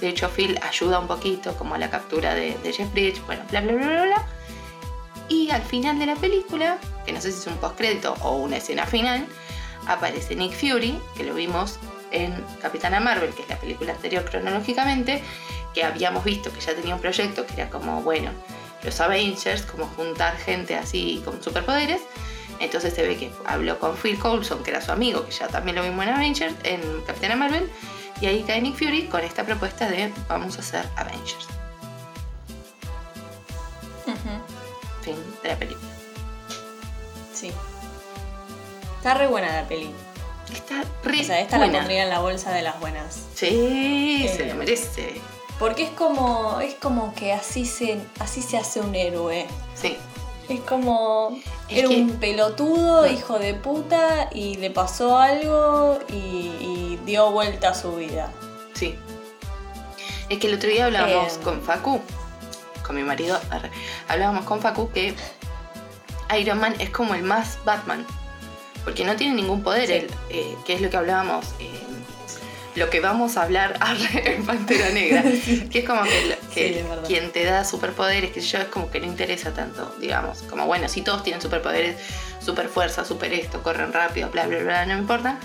De 0.00 0.08
hecho, 0.08 0.30
Phil 0.30 0.58
ayuda 0.62 0.98
un 0.98 1.06
poquito 1.06 1.54
como 1.56 1.74
a 1.74 1.78
la 1.78 1.90
captura 1.90 2.34
de, 2.34 2.56
de 2.62 2.72
Jeff 2.72 2.90
Bridge, 2.92 3.20
bueno, 3.26 3.42
bla, 3.50 3.60
bla, 3.60 3.72
bla, 3.74 3.86
bla, 3.86 4.02
bla. 4.04 4.26
Y 5.28 5.50
al 5.50 5.62
final 5.62 5.98
de 5.98 6.06
la 6.06 6.16
película, 6.16 6.78
que 7.04 7.12
no 7.12 7.20
sé 7.20 7.30
si 7.32 7.38
es 7.38 7.46
un 7.46 7.56
postcrédito 7.58 8.14
o 8.22 8.36
una 8.36 8.56
escena 8.56 8.86
final, 8.86 9.26
aparece 9.86 10.34
Nick 10.34 10.54
Fury, 10.54 10.98
que 11.16 11.24
lo 11.24 11.34
vimos 11.34 11.78
en 12.10 12.34
Capitana 12.60 12.98
Marvel, 12.98 13.30
que 13.34 13.42
es 13.42 13.48
la 13.48 13.56
película 13.56 13.92
anterior 13.92 14.24
cronológicamente, 14.24 15.22
que 15.74 15.84
habíamos 15.84 16.24
visto 16.24 16.52
que 16.52 16.60
ya 16.60 16.74
tenía 16.74 16.94
un 16.94 17.00
proyecto 17.00 17.46
que 17.46 17.54
era 17.54 17.70
como, 17.70 18.02
bueno, 18.02 18.30
los 18.82 19.00
Avengers, 19.00 19.62
como 19.62 19.86
juntar 19.86 20.36
gente 20.38 20.74
así 20.76 21.22
con 21.24 21.42
superpoderes. 21.42 22.00
Entonces 22.60 22.92
se 22.92 23.02
ve 23.02 23.16
que 23.16 23.30
habló 23.46 23.78
con 23.78 23.96
Phil 23.96 24.18
Coulson, 24.18 24.62
que 24.62 24.70
era 24.70 24.80
su 24.82 24.92
amigo, 24.92 25.24
que 25.24 25.32
ya 25.32 25.48
también 25.48 25.76
lo 25.76 25.82
vimos 25.82 26.04
en 26.06 26.12
Avengers, 26.12 26.54
en 26.64 27.00
Capitana 27.06 27.36
Marvel, 27.36 27.70
y 28.20 28.26
ahí 28.26 28.42
cae 28.46 28.60
Nick 28.60 28.76
Fury 28.76 29.06
con 29.06 29.22
esta 29.22 29.44
propuesta 29.44 29.88
de 29.88 30.12
vamos 30.28 30.56
a 30.56 30.60
hacer 30.60 30.86
Avengers. 30.96 31.46
Fin 35.02 35.16
de 35.42 35.48
la 35.48 35.56
película. 35.56 35.88
Sí. 37.32 37.50
Está 38.98 39.14
re 39.14 39.26
buena 39.28 39.62
la 39.62 39.66
peli. 39.68 39.90
Está 40.52 40.82
re 41.02 41.20
O 41.20 41.24
sea, 41.24 41.40
esta 41.40 41.56
la 41.58 41.70
pondría 41.70 42.02
en 42.02 42.10
la 42.10 42.18
bolsa 42.18 42.52
de 42.52 42.60
las 42.62 42.78
buenas. 42.80 43.22
Sí, 43.34 44.28
se 44.28 44.42
Eh, 44.44 44.48
lo 44.48 44.54
merece. 44.56 45.20
Porque 45.60 45.84
es 45.84 45.90
como. 45.90 46.58
es 46.60 46.74
como 46.74 47.14
que 47.14 47.32
así 47.32 47.64
se. 47.66 48.00
así 48.18 48.42
se 48.42 48.56
hace 48.56 48.80
un 48.80 48.94
héroe. 48.96 49.46
Sí. 49.74 49.96
Es 50.48 50.60
como. 50.62 51.38
Es 51.68 51.78
era 51.78 51.88
que- 51.88 51.96
un 51.96 52.10
pelotudo, 52.18 53.02
No. 53.02 53.06
hijo 53.06 53.38
de 53.38 53.54
puta, 53.54 54.28
y 54.32 54.56
le 54.56 54.70
pasó 54.70 55.16
algo 55.18 56.00
y, 56.08 56.14
y 56.16 57.00
dio 57.06 57.30
vuelta 57.30 57.68
a 57.68 57.74
su 57.74 57.92
vida. 57.94 58.32
Sí. 58.74 58.98
Es 60.28 60.38
que 60.38 60.48
el 60.48 60.54
otro 60.54 60.68
día 60.68 60.86
hablábamos 60.86 61.34
Eh. 61.36 61.40
con 61.44 61.60
Facu, 61.62 62.00
con 62.84 62.96
mi 62.96 63.02
marido, 63.04 63.38
hablábamos 64.08 64.44
con 64.46 64.60
Facu 64.60 64.90
que 64.90 65.14
Iron 66.38 66.58
Man 66.58 66.74
es 66.78 66.90
como 66.90 67.14
el 67.14 67.22
más 67.22 67.58
Batman, 67.64 68.06
porque 68.84 69.04
no 69.04 69.14
tiene 69.16 69.34
ningún 69.34 69.62
poder, 69.62 69.86
Sí. 69.88 69.92
él, 69.92 70.10
eh, 70.30 70.56
que 70.64 70.74
es 70.74 70.80
lo 70.80 70.88
que 70.88 70.96
hablábamos, 70.96 71.44
eh, 71.58 71.79
lo 72.76 72.90
que 72.90 73.00
vamos 73.00 73.36
a 73.36 73.42
hablar 73.42 73.78
en 74.24 74.44
Pantera 74.44 74.90
Negra, 74.90 75.22
que 75.70 75.78
es 75.80 75.84
como 75.84 76.02
que, 76.02 76.38
que 76.54 76.84
Sí, 76.84 76.84
quien 77.06 77.30
te 77.32 77.44
da 77.44 77.64
superpoderes, 77.64 78.32
que 78.32 78.40
yo, 78.40 78.58
es 78.58 78.66
como 78.66 78.90
que 78.90 79.00
no 79.00 79.06
interesa 79.06 79.52
tanto, 79.52 79.94
digamos, 80.00 80.42
como 80.42 80.66
bueno, 80.66 80.88
si 80.88 81.02
todos 81.02 81.22
tienen 81.22 81.40
superpoderes, 81.40 81.96
super 82.40 82.68
fuerza, 82.68 83.04
super 83.04 83.32
esto, 83.32 83.62
corren 83.62 83.92
rápido, 83.92 84.30
bla, 84.30 84.46
bla, 84.46 84.58
bla, 84.58 84.86
no 84.86 84.94
me 84.94 85.00
importa, 85.00 85.38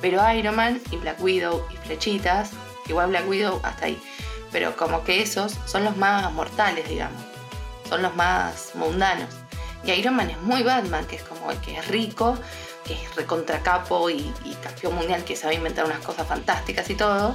pero 0.00 0.22
Iron 0.32 0.56
Man 0.56 0.80
y 0.90 0.96
Black 0.96 1.20
Widow 1.20 1.66
y 1.72 1.76
flechitas, 1.76 2.50
igual 2.88 3.10
Black 3.10 3.28
Widow 3.28 3.60
hasta 3.62 3.86
ahí, 3.86 4.00
pero 4.50 4.76
como 4.76 5.04
que 5.04 5.22
esos 5.22 5.56
son 5.66 5.84
los 5.84 5.96
más 5.96 6.32
mortales, 6.32 6.88
digamos, 6.88 7.22
son 7.88 8.02
los 8.02 8.14
más 8.16 8.74
mundanos. 8.74 9.28
Y 9.82 9.92
Iron 9.92 10.14
Man 10.14 10.28
es 10.28 10.38
muy 10.42 10.62
Batman, 10.62 11.06
que 11.06 11.16
es 11.16 11.22
como 11.22 11.50
el 11.50 11.58
que 11.58 11.78
es 11.78 11.88
rico, 11.88 12.38
que 12.90 13.04
es 13.04 13.14
recontra 13.14 13.62
capo 13.62 14.10
y, 14.10 14.32
y 14.44 14.54
campeón 14.62 14.96
mundial, 14.96 15.22
que 15.24 15.36
sabe 15.36 15.54
inventar 15.54 15.84
unas 15.84 16.00
cosas 16.00 16.26
fantásticas 16.26 16.90
y 16.90 16.94
todo. 16.94 17.34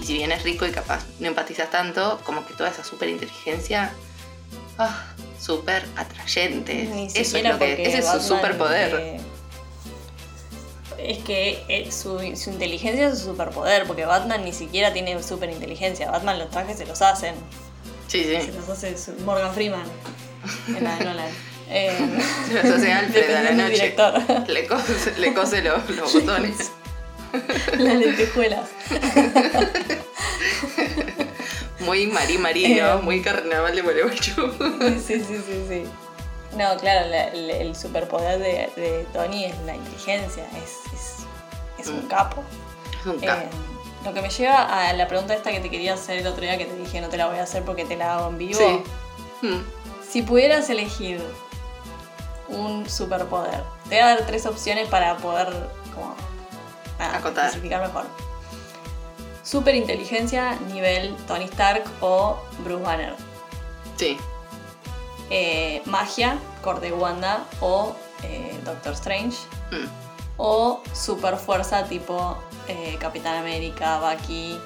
Y 0.00 0.04
si 0.04 0.14
bien 0.14 0.32
es 0.32 0.42
rico 0.42 0.66
y 0.66 0.72
capaz 0.72 1.04
no 1.20 1.28
empatizas 1.28 1.70
tanto, 1.70 2.20
como 2.24 2.44
que 2.44 2.54
toda 2.54 2.70
esa 2.70 2.82
super 2.82 3.08
inteligencia, 3.08 3.92
ah, 4.78 5.04
súper 5.38 5.84
atrayente. 5.96 7.06
Eso 7.14 7.36
es 7.36 7.44
lo 7.44 7.58
que, 7.58 7.82
ese 7.86 7.98
es 7.98 8.08
su 8.08 8.20
superpoder. 8.20 9.20
es 10.98 11.18
que 11.18 11.64
eh, 11.68 11.92
su, 11.92 12.18
su 12.36 12.50
inteligencia 12.50 13.08
es 13.08 13.20
su 13.20 13.26
superpoder, 13.26 13.86
porque 13.86 14.06
Batman 14.06 14.44
ni 14.44 14.52
siquiera 14.52 14.92
tiene 14.92 15.22
super 15.22 15.50
inteligencia. 15.50 16.10
Batman 16.10 16.38
los 16.38 16.50
trajes 16.50 16.78
se 16.78 16.86
los 16.86 17.00
hacen. 17.00 17.36
Sí, 18.08 18.24
Se 18.24 18.42
sí. 18.42 18.50
los 18.56 18.68
hace 18.68 18.96
Morgan 19.24 19.54
Freeman 19.54 19.84
en 20.66 20.82
la 20.82 20.96
de 20.96 21.04
Nolan. 21.04 21.28
Eh, 21.72 21.96
los 22.52 22.64
hace 22.64 22.92
Alfred 22.92 23.34
a 23.34 23.42
la 23.42 23.50
noche. 23.52 23.74
director. 23.74 24.48
Le 24.48 24.66
cose, 24.66 25.12
le 25.18 25.32
cose 25.34 25.62
los, 25.62 25.88
los 25.90 26.12
botones. 26.26 26.72
Las 27.78 27.94
lentejuelas. 27.94 28.68
Muy 31.80 32.06
marí 32.08 32.38
marino, 32.38 32.98
Eh. 32.98 33.02
muy 33.02 33.22
carnaval 33.22 33.74
de 33.74 33.82
Gualeguaychú. 33.82 34.52
Sí, 35.06 35.20
sí, 35.26 35.36
sí, 35.46 35.64
sí. 35.68 35.84
No, 36.56 36.76
claro, 36.78 37.08
la- 37.08 37.28
el, 37.28 37.48
el 37.50 37.76
superpoder 37.76 38.38
de, 38.40 38.68
de 38.76 39.06
Tony 39.12 39.44
es 39.44 39.54
la 39.64 39.76
inteligencia, 39.76 40.44
es, 40.62 40.92
es, 40.92 41.16
es 41.78 41.86
un 41.86 42.04
Mm. 42.04 42.08
capo. 42.08 42.42
Es 43.00 43.06
un 43.06 43.22
Eh, 43.22 43.26
capo. 43.26 43.48
lo 44.04 44.12
que 44.12 44.20
me 44.22 44.28
lleva 44.28 44.88
a 44.88 44.92
la 44.92 45.06
pregunta 45.06 45.32
esta 45.34 45.52
que 45.52 45.60
te 45.60 45.70
quería 45.70 45.94
hacer 45.94 46.18
el 46.18 46.26
otro 46.26 46.42
día 46.42 46.58
que 46.58 46.64
te 46.66 46.74
dije 46.76 47.00
no 47.00 47.08
te 47.08 47.16
la 47.16 47.28
voy 47.28 47.38
a 47.38 47.44
hacer 47.44 47.62
porque 47.62 47.84
te 47.84 47.96
la 47.96 48.16
hago 48.16 48.28
en 48.30 48.38
vivo. 48.38 48.58
Sí. 49.40 49.46
Mm. 49.46 49.62
Si 50.10 50.22
pudieras 50.22 50.68
elegir 50.68 51.22
un 52.50 52.88
superpoder, 52.88 53.62
te 53.88 53.96
voy 53.96 53.98
a 53.98 54.06
dar 54.16 54.26
tres 54.26 54.46
opciones 54.46 54.88
para 54.88 55.16
poder 55.16 55.48
como, 55.94 56.14
nada, 56.98 57.18
Acotar. 57.18 57.46
especificar 57.46 57.82
mejor. 57.82 58.06
Superinteligencia 59.42 60.56
nivel 60.72 61.16
Tony 61.26 61.44
Stark 61.44 61.84
o 62.00 62.38
Bruce 62.62 62.82
Banner. 62.84 63.14
Sí. 63.96 64.16
Eh, 65.30 65.82
magia, 65.86 66.38
corte 66.62 66.92
Wanda 66.92 67.44
o 67.60 67.94
eh, 68.22 68.58
Doctor 68.64 68.92
Strange. 68.92 69.36
Mm. 69.70 69.86
O 70.36 70.82
super 70.92 71.36
fuerza 71.36 71.84
tipo 71.84 72.38
eh, 72.68 72.96
Capitán 73.00 73.36
América, 73.36 73.98
Bucky, 74.00 74.58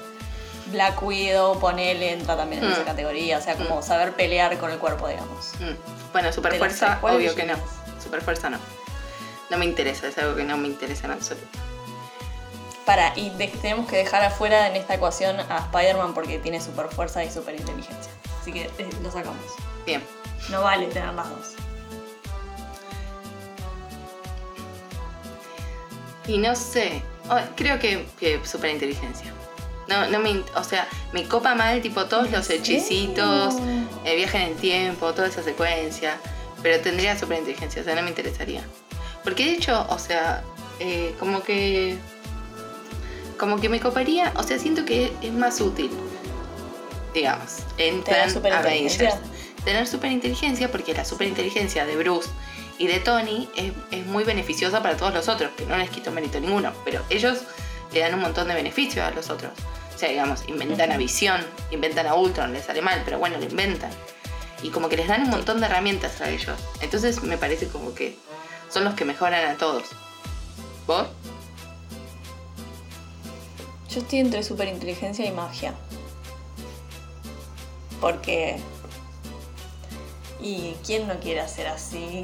Black 0.67 1.01
Widow, 1.01 1.59
ponele, 1.59 2.13
entra 2.13 2.35
también 2.35 2.63
en 2.63 2.69
Mm. 2.69 2.73
esa 2.73 2.83
categoría. 2.85 3.37
O 3.37 3.41
sea, 3.41 3.55
como 3.55 3.79
Mm. 3.79 3.83
saber 3.83 4.13
pelear 4.13 4.57
con 4.57 4.71
el 4.71 4.79
cuerpo, 4.79 5.07
digamos. 5.07 5.51
Mm. 5.59 6.11
Bueno, 6.11 6.31
super 6.33 6.57
fuerza, 6.57 6.85
tres, 6.87 6.97
¿cuál 7.01 7.15
obvio 7.17 7.35
que 7.35 7.45
no. 7.45 7.55
Super 8.03 8.21
fuerza 8.21 8.49
no. 8.49 8.57
No 9.49 9.57
me 9.57 9.65
interesa, 9.65 10.07
es 10.07 10.17
algo 10.17 10.35
que 10.35 10.43
no 10.43 10.57
me 10.57 10.67
interesa 10.67 11.05
en 11.05 11.11
absoluto. 11.13 11.47
Para, 12.85 13.17
y 13.17 13.29
de- 13.31 13.47
tenemos 13.47 13.87
que 13.89 13.97
dejar 13.97 14.23
afuera 14.23 14.67
en 14.67 14.75
esta 14.75 14.93
ecuación 14.95 15.39
a 15.39 15.57
Spider-Man 15.57 16.13
porque 16.13 16.37
tiene 16.39 16.61
super 16.61 16.87
fuerza 16.89 17.23
y 17.23 17.31
super 17.31 17.55
inteligencia. 17.55 18.11
Así 18.41 18.51
que 18.53 18.63
eh, 18.77 18.89
lo 19.01 19.11
sacamos. 19.11 19.41
Bien. 19.85 20.03
No 20.49 20.61
vale 20.61 20.85
tener 20.87 21.13
las 21.13 21.29
dos. 21.29 21.53
Y 26.27 26.37
no 26.39 26.55
sé, 26.55 27.03
oh, 27.29 27.37
creo 27.55 27.77
que, 27.79 28.05
que 28.19 28.43
super 28.45 28.71
inteligencia. 28.71 29.31
No, 29.87 30.07
no 30.09 30.19
me, 30.19 30.43
o 30.55 30.63
sea, 30.63 30.87
me 31.13 31.27
copa 31.27 31.53
mal 31.53 31.81
tipo 31.81 32.05
todos 32.05 32.31
los 32.31 32.49
¿En 32.49 32.59
hechicitos, 32.59 33.55
el 34.03 34.15
viaje 34.15 34.37
en 34.37 34.49
el 34.49 34.55
tiempo, 34.55 35.13
toda 35.13 35.27
esa 35.27 35.43
secuencia, 35.43 36.17
pero 36.63 36.81
tendría 36.81 37.17
super 37.17 37.37
inteligencia, 37.37 37.81
o 37.81 37.85
sea, 37.85 37.95
no 37.95 38.01
me 38.01 38.09
interesaría. 38.09 38.63
Porque 39.23 39.45
de 39.45 39.51
hecho, 39.53 39.85
o 39.89 39.99
sea, 39.99 40.43
eh, 40.79 41.13
como 41.19 41.43
que, 41.43 41.97
como 43.37 43.59
que 43.59 43.69
me 43.69 43.79
coparía, 43.79 44.33
o 44.35 44.43
sea, 44.43 44.57
siento 44.57 44.85
que 44.85 45.11
es 45.21 45.31
más 45.31 45.61
útil, 45.61 45.91
digamos, 47.13 47.59
en 47.77 48.03
¿Tener 48.03 48.21
plan 48.21 48.31
superinteligencia? 48.31 49.09
Avengers. 49.09 49.63
Tener 49.63 49.87
superinteligencia, 49.87 50.71
porque 50.71 50.93
la 50.93 51.05
superinteligencia 51.05 51.85
de 51.85 51.95
Bruce 51.95 52.29
y 52.77 52.87
de 52.87 52.99
Tony 52.99 53.49
es, 53.55 53.71
es 53.91 54.05
muy 54.05 54.23
beneficiosa 54.23 54.81
para 54.83 54.97
todos 54.97 55.13
los 55.13 55.27
otros, 55.27 55.51
que 55.57 55.65
no 55.65 55.77
les 55.77 55.89
quito 55.89 56.11
mérito 56.11 56.39
ninguno, 56.39 56.71
pero 56.83 57.01
ellos 57.09 57.39
le 57.93 58.01
dan 58.01 58.13
un 58.13 58.21
montón 58.21 58.47
de 58.47 58.53
beneficios 58.53 59.05
a 59.05 59.11
los 59.11 59.29
otros. 59.29 59.51
O 59.95 59.97
sea, 59.97 60.09
digamos, 60.09 60.43
inventan 60.47 60.91
a. 60.91 60.97
Visión, 60.97 61.41
inventan 61.71 62.05
a 62.07 62.15
Ultron, 62.15 62.51
les 62.53 62.65
sale 62.65 62.81
mal, 62.81 63.01
pero 63.05 63.17
bueno, 63.17 63.37
lo 63.37 63.43
inventan. 63.45 63.89
Y 64.61 64.69
como 64.69 64.89
que 64.89 64.97
les 64.97 65.07
dan 65.07 65.23
un 65.23 65.29
montón 65.29 65.59
de 65.59 65.67
herramientas 65.67 66.19
a 66.21 66.29
ellos. 66.29 66.57
Entonces 66.81 67.21
me 67.23 67.37
parece 67.37 67.67
como 67.67 67.93
que 67.93 68.17
son 68.69 68.83
los 68.83 68.93
que 68.95 69.05
mejoran 69.05 69.45
a 69.49 69.57
todos. 69.57 69.83
¿Vos? 70.87 71.07
Yo 73.89 74.01
estoy 74.01 74.19
entre 74.19 74.43
superinteligencia 74.43 75.25
y 75.25 75.31
magia. 75.31 75.73
Porque. 78.01 78.57
¿Y 80.41 80.75
quién 80.85 81.07
no 81.07 81.17
quiere 81.19 81.39
hacer 81.41 81.67
así? 81.67 82.23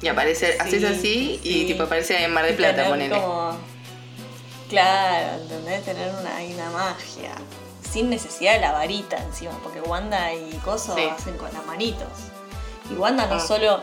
Y 0.00 0.08
aparece, 0.08 0.52
Sí, 0.52 0.58
haces 0.58 0.84
así 0.84 1.40
y 1.42 1.66
tipo 1.66 1.82
aparece 1.84 2.22
en 2.22 2.32
Mar 2.32 2.44
de 2.46 2.52
Plata, 2.54 2.88
ponele. 2.88 3.14
como- 3.14 3.56
Claro, 4.72 5.42
¿entendés? 5.42 5.84
Tener 5.84 6.10
una, 6.20 6.30
una 6.54 6.70
magia. 6.70 7.32
Sin 7.90 8.08
necesidad 8.10 8.54
de 8.54 8.60
la 8.60 8.72
varita 8.72 9.18
encima, 9.18 9.52
porque 9.62 9.80
Wanda 9.82 10.32
y 10.32 10.52
Coso 10.64 10.94
Sí. 10.96 11.02
hacen 11.04 11.36
con 11.36 11.52
las 11.52 11.64
manitos. 11.66 12.08
Y 12.90 12.94
Wanda 12.94 13.26
no 13.26 13.34
Ah. 13.34 13.40
solo 13.40 13.80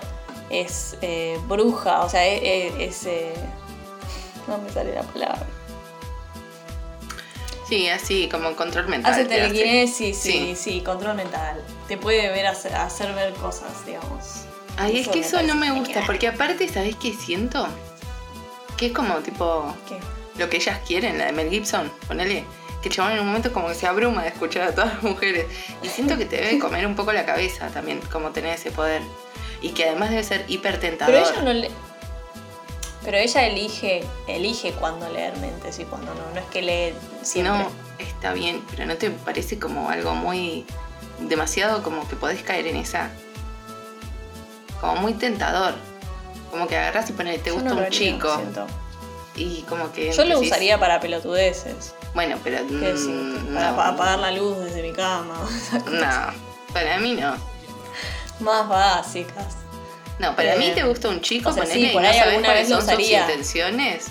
es 0.50 0.98
eh, 1.02 1.40
bruja, 1.48 2.02
o 2.02 2.10
sea, 2.10 2.26
es, 2.26 2.74
es, 2.80 3.06
eh, 3.06 3.34
No 4.48 4.58
me 4.58 4.70
sale 4.72 4.96
la 4.96 5.04
palabra. 5.04 5.46
Sí, 7.68 7.88
así 7.88 8.28
como 8.30 8.56
control 8.56 8.88
mental. 8.88 9.14
Hace 9.14 9.26
te 9.26 9.40
hace. 9.42 9.52
telequinesis, 9.54 10.18
sí, 10.18 10.32
sí, 10.32 10.56
Sí. 10.56 10.82
control 10.82 11.16
mental. 11.16 11.64
Te 11.88 11.98
puede 11.98 12.30
ver 12.30 12.48
hacer, 12.48 12.76
hacer 12.76 13.14
ver 13.14 13.32
cosas, 13.36 13.86
digamos. 13.86 14.46
Ay, 14.78 15.02
es 15.02 15.08
que 15.10 15.20
eso 15.20 15.42
no 15.44 15.54
me 15.54 15.72
gusta, 15.72 16.02
porque 16.08 16.28
aparte, 16.28 16.68
¿sabés 16.68 16.96
qué 16.96 17.14
siento? 17.14 17.68
Que 18.78 18.88
es 18.88 18.92
como 18.94 19.16
tipo 19.18 19.72
¿Qué? 19.88 20.00
Lo 20.40 20.50
que 20.50 20.58
ellas 20.58 20.80
quieren, 20.88 21.18
la 21.18 21.26
de 21.26 21.32
Mel 21.34 21.50
Gibson, 21.50 21.92
ponele. 22.08 22.46
Que 22.82 22.88
el 22.90 22.96
chabón 22.96 23.12
en 23.12 23.20
un 23.20 23.28
momento 23.28 23.52
como 23.52 23.68
que 23.68 23.76
se 23.76 23.88
abruma 23.88 24.24
de 24.24 24.30
escuchar 24.30 24.70
a 24.70 24.72
todas 24.74 24.94
las 24.94 25.04
mujeres. 25.04 25.46
Y 25.84 25.90
siento 25.90 26.18
que 26.18 26.26
te 26.26 26.38
debe 26.38 26.60
comer 26.60 26.88
un 26.88 26.96
poco 26.96 27.12
la 27.12 27.26
cabeza 27.26 27.68
también, 27.68 28.00
como 28.12 28.30
tener 28.32 28.56
ese 28.56 28.72
poder. 28.72 29.02
Y 29.62 29.72
que 29.72 29.86
además 29.90 30.12
debe 30.12 30.24
ser 30.24 30.46
hiper 30.48 30.80
tentador. 30.80 31.14
Pero 31.14 31.30
ella 31.30 31.42
no 31.42 31.54
le. 31.54 31.70
Pero 33.04 33.18
ella 33.18 33.46
elige, 33.48 34.04
elige 34.28 34.72
cuándo 34.74 35.10
leer 35.10 35.36
mentes 35.38 35.78
y 35.80 35.84
cuándo 35.84 36.14
no. 36.14 36.22
No 36.34 36.40
es 36.40 36.46
que 36.48 36.62
lee 36.62 36.94
Si 37.22 37.34
siempre. 37.42 37.54
no, 37.54 37.70
está 37.98 38.34
bien, 38.34 38.64
pero 38.72 38.86
¿no 38.86 38.96
te 38.96 39.10
parece 39.10 39.58
como 39.60 39.90
algo 39.90 40.16
muy... 40.16 40.66
demasiado 41.20 41.82
como 41.84 42.08
que 42.08 42.16
podés 42.16 42.44
caer 42.44 42.68
en 42.68 42.76
esa... 42.78 43.10
como 44.80 44.98
muy 44.98 45.14
tentador? 45.14 45.74
Como 46.52 46.68
que 46.68 46.78
agarrás 46.78 47.10
y 47.10 47.14
pones, 47.14 47.42
te 47.44 47.52
gusta 47.52 47.70
no 47.70 47.76
un 47.78 47.84
haría, 47.84 47.98
chico 47.98 48.36
siento. 48.36 48.68
Y 49.40 49.66
como 49.68 49.92
que... 49.92 50.12
Yo 50.12 50.26
lo 50.26 50.36
decís, 50.36 50.52
usaría 50.52 50.80
para 50.80 51.00
pelotudeces. 51.00 51.94
Bueno, 52.14 52.38
pero... 52.44 52.58
¿Qué 52.68 52.94
mm? 52.94 53.54
Para 53.54 53.72
no. 53.72 53.78
pa- 53.78 53.88
apagar 53.90 54.20
la 54.20 54.32
luz 54.32 54.58
desde 54.60 54.82
mi 54.82 54.92
cama. 54.94 55.36
No, 55.92 56.34
para 56.74 56.98
mí 57.00 57.14
no. 57.14 57.36
Más 58.40 58.68
básicas. 58.68 59.56
No, 60.20 60.36
para 60.36 60.56
Eh, 60.56 60.60
mí 60.60 60.72
te 60.76 60.84
gusta 60.84 61.10
un 61.10 61.22
chico, 61.22 61.50
o 61.50 61.54
sea, 61.54 61.64
ponele, 61.64 61.88
sí, 61.88 61.94
por 61.94 62.02
y 62.04 62.06
no 62.06 62.14
sabes 62.14 62.28
alguna 62.28 62.48
cuáles 62.50 62.70
son 62.70 62.82
sus 62.82 63.00
intenciones. 63.10 64.06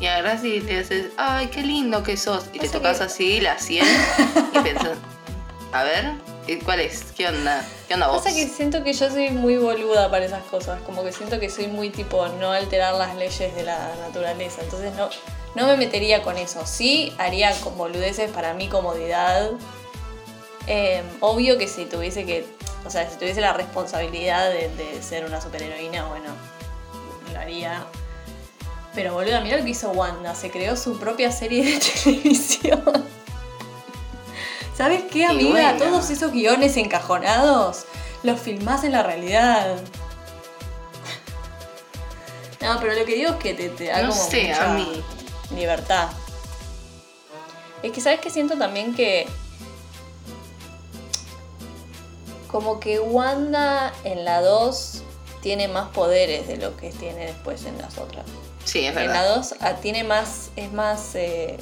Y 0.00 0.06
agarrás 0.06 0.44
y 0.44 0.60
le 0.60 0.78
haces, 0.80 1.06
ay, 1.16 1.48
qué 1.48 1.62
lindo 1.62 2.02
que 2.02 2.16
sos. 2.16 2.44
Y 2.52 2.58
te 2.58 2.68
tocas 2.68 2.98
que- 2.98 3.04
así 3.04 3.40
la 3.40 3.58
sien 3.58 3.86
y 4.54 4.58
pensás, 4.60 4.98
a 5.72 5.82
ver, 5.82 6.12
¿y 6.28 6.29
¿cuál 6.64 6.80
es? 6.80 7.04
¿Qué 7.16 7.28
onda? 7.28 7.66
¿Qué 7.86 7.94
onda 7.94 8.08
vos? 8.08 8.22
Pasa 8.22 8.34
que 8.34 8.48
siento 8.48 8.82
que 8.82 8.92
yo 8.92 9.10
soy 9.10 9.30
muy 9.30 9.56
boluda 9.56 10.10
para 10.10 10.24
esas 10.24 10.42
cosas. 10.44 10.80
Como 10.82 11.04
que 11.04 11.12
siento 11.12 11.38
que 11.38 11.50
soy 11.50 11.68
muy 11.68 11.90
tipo 11.90 12.26
no 12.28 12.52
alterar 12.52 12.94
las 12.94 13.14
leyes 13.16 13.54
de 13.54 13.62
la 13.62 13.94
naturaleza. 14.00 14.62
Entonces 14.62 14.94
no, 14.94 15.08
no 15.54 15.66
me 15.66 15.76
metería 15.76 16.22
con 16.22 16.36
eso. 16.36 16.66
Sí 16.66 17.12
haría 17.18 17.52
con 17.60 17.76
boludeces 17.76 18.30
para 18.30 18.54
mi 18.54 18.68
comodidad. 18.68 19.50
Eh, 20.66 21.02
obvio 21.20 21.58
que 21.58 21.68
si 21.68 21.84
tuviese 21.84 22.24
que. 22.24 22.44
O 22.84 22.90
sea, 22.90 23.08
si 23.08 23.18
tuviese 23.18 23.40
la 23.40 23.52
responsabilidad 23.52 24.50
de, 24.50 24.68
de 24.70 25.02
ser 25.02 25.26
una 25.26 25.40
superheroína, 25.40 26.06
bueno, 26.06 26.34
lo 27.32 27.38
haría. 27.38 27.84
Pero 28.94 29.12
boluda, 29.12 29.40
mira 29.40 29.58
lo 29.58 29.64
que 29.64 29.70
hizo 29.70 29.90
Wanda. 29.90 30.34
Se 30.34 30.50
creó 30.50 30.76
su 30.76 30.98
propia 30.98 31.30
serie 31.30 31.64
de 31.64 31.78
televisión. 32.04 33.19
¿Sabes 34.80 35.02
qué, 35.12 35.26
amiga? 35.26 35.50
bueno. 35.74 35.78
Todos 35.78 36.08
esos 36.08 36.32
guiones 36.32 36.78
encajonados 36.78 37.84
los 38.22 38.40
filmás 38.40 38.82
en 38.82 38.92
la 38.92 39.02
realidad. 39.02 39.76
No, 42.62 42.78
pero 42.80 42.94
lo 42.94 43.04
que 43.04 43.14
digo 43.14 43.32
es 43.32 43.36
que 43.36 43.52
te, 43.52 43.68
te 43.68 43.88
da 43.88 44.00
No 44.00 44.08
como 44.08 44.22
sé, 44.22 44.48
mucha 44.48 44.70
a 44.70 44.74
mí. 44.74 45.04
libertad. 45.54 46.08
Es 47.82 47.92
que, 47.92 48.00
¿sabes 48.00 48.20
qué? 48.20 48.30
Siento 48.30 48.56
también 48.56 48.94
que. 48.94 49.26
Como 52.50 52.80
que 52.80 53.00
Wanda 53.00 53.92
en 54.04 54.24
la 54.24 54.40
2 54.40 55.02
tiene 55.42 55.68
más 55.68 55.90
poderes 55.90 56.48
de 56.48 56.56
lo 56.56 56.74
que 56.78 56.88
tiene 56.90 57.26
después 57.26 57.66
en 57.66 57.76
las 57.76 57.98
otras. 57.98 58.24
Sí, 58.64 58.86
es 58.86 58.96
En 58.96 59.06
la 59.08 59.12
verdad. 59.12 59.36
2 59.36 59.54
ah, 59.60 59.74
tiene 59.74 60.04
más. 60.04 60.48
es 60.56 60.72
más. 60.72 61.14
eh, 61.16 61.58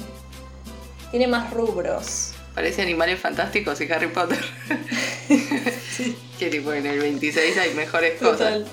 tiene 1.11 1.27
más 1.27 1.51
rubros. 1.53 2.31
Parece 2.59 2.81
animales 2.81 3.17
fantásticos 3.21 3.79
y 3.79 3.89
Harry 3.89 4.07
Potter. 4.07 4.43
Que 6.37 6.49
tipo 6.49 6.73
en 6.73 6.85
el 6.85 6.99
26 6.99 7.57
hay 7.57 7.73
mejores 7.73 8.19
cosas. 8.19 8.37
Total. 8.37 8.67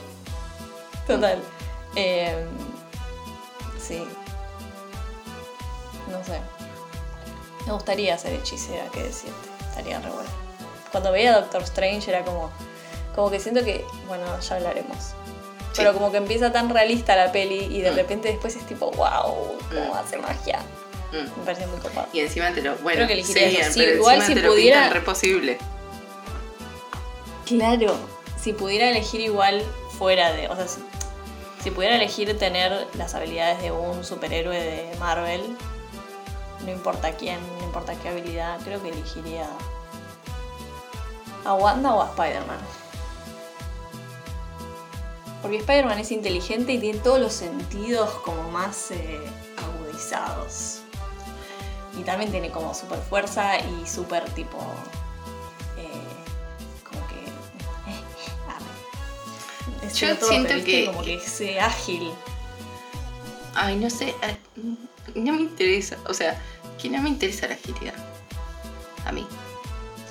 Total. 1.06 1.42
Eh, 1.94 2.34
sí. 3.80 4.02
No 6.10 6.24
sé. 6.24 6.40
Me 7.66 7.72
gustaría 7.74 8.18
ser 8.18 8.32
hechicera, 8.34 8.86
qué 8.92 9.04
decirte. 9.04 9.36
Estaría 9.68 10.00
re 10.00 10.10
bueno. 10.10 10.30
Cuando 10.90 11.12
veía 11.12 11.32
a 11.36 11.40
Doctor 11.42 11.62
Strange 11.62 12.10
era 12.10 12.24
como. 12.24 12.50
Como 13.14 13.30
que 13.30 13.38
siento 13.38 13.64
que. 13.64 13.84
Bueno, 14.08 14.24
ya 14.40 14.56
hablaremos. 14.56 15.12
Pero 15.76 15.92
como 15.92 16.10
que 16.10 16.16
empieza 16.18 16.50
tan 16.50 16.70
realista 16.70 17.14
la 17.14 17.30
peli 17.30 17.66
y 17.70 17.82
de 17.82 17.92
Mm. 17.92 17.96
repente 17.96 18.28
después 18.30 18.56
es 18.56 18.66
tipo, 18.66 18.90
wow, 18.90 19.58
cómo 19.68 19.94
Mm. 19.94 19.96
hace 19.96 20.16
magia. 20.18 20.58
Mm. 21.12 21.38
Me 21.38 21.44
parece 21.44 21.66
muy 21.66 21.78
copado. 21.80 22.08
Y 22.12 22.20
encima 22.20 22.52
te 22.52 22.62
lo. 22.62 22.76
Bueno, 22.78 22.96
Creo 22.98 23.06
que 23.06 23.12
elegiría 23.14 23.48
sí, 23.50 23.56
eso. 23.56 23.72
Sí, 23.72 23.80
pero 23.80 23.96
igual 23.96 24.22
si 24.22 24.34
te 24.34 24.42
lo 24.42 24.50
pudiera- 24.50 24.80
pintan 24.82 24.94
re 24.94 25.00
posible. 25.02 25.58
Claro, 27.46 27.96
si 28.40 28.52
pudiera 28.52 28.88
elegir 28.90 29.20
igual 29.20 29.62
fuera 29.98 30.32
de. 30.32 30.48
O 30.48 30.56
sea, 30.56 30.66
si, 30.66 30.80
si 31.62 31.70
pudiera 31.70 31.94
elegir 31.96 32.36
tener 32.38 32.86
las 32.94 33.14
habilidades 33.14 33.62
de 33.62 33.70
un 33.72 34.04
superhéroe 34.04 34.60
de 34.60 34.96
Marvel, 34.98 35.42
no 36.64 36.70
importa 36.72 37.12
quién, 37.12 37.38
no 37.58 37.64
importa 37.66 37.94
qué 38.00 38.08
habilidad, 38.08 38.58
creo 38.64 38.82
que 38.82 38.88
elegiría 38.88 39.48
a 41.44 41.54
Wanda 41.54 41.94
o 41.94 42.02
a 42.02 42.06
Spider-Man. 42.06 42.58
Porque 45.42 45.58
Spider-Man 45.58 45.98
es 46.00 46.10
inteligente 46.10 46.72
y 46.72 46.78
tiene 46.78 46.98
todos 46.98 47.20
los 47.20 47.32
sentidos 47.32 48.10
como 48.24 48.50
más 48.50 48.90
eh, 48.90 49.20
agudizados. 49.56 50.80
Y 51.98 52.02
también 52.02 52.30
tiene 52.30 52.50
como 52.50 52.74
super 52.74 52.98
fuerza 53.00 53.58
y 53.58 53.86
super 53.86 54.24
tipo. 54.30 54.58
eh, 55.78 55.88
como 56.88 57.06
que. 57.08 57.24
es 59.86 59.94
Yo 59.94 60.14
siento 60.16 60.54
que- 60.64 60.86
Como 60.86 61.02
que 61.02 61.14
es 61.14 61.40
eh, 61.40 61.60
ágil. 61.60 62.12
Ay, 63.54 63.76
no 63.76 63.88
sé. 63.90 64.14
eh, 64.22 64.36
No 65.14 65.32
me 65.32 65.42
interesa. 65.42 65.96
O 66.08 66.14
sea, 66.14 66.40
que 66.80 66.90
no 66.90 67.00
me 67.00 67.08
interesa 67.08 67.46
la 67.48 67.54
agilidad. 67.54 67.94
A 69.06 69.12
mí. 69.12 69.26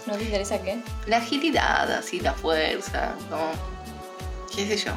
¿No 0.07 0.15
te 0.15 0.23
interesa 0.23 0.61
qué? 0.61 0.79
La 1.07 1.17
agilidad, 1.17 1.91
así, 1.91 2.19
la 2.19 2.33
fuerza, 2.33 3.13
como. 3.29 3.51
qué 4.55 4.67
sé 4.67 4.77
yo. 4.77 4.93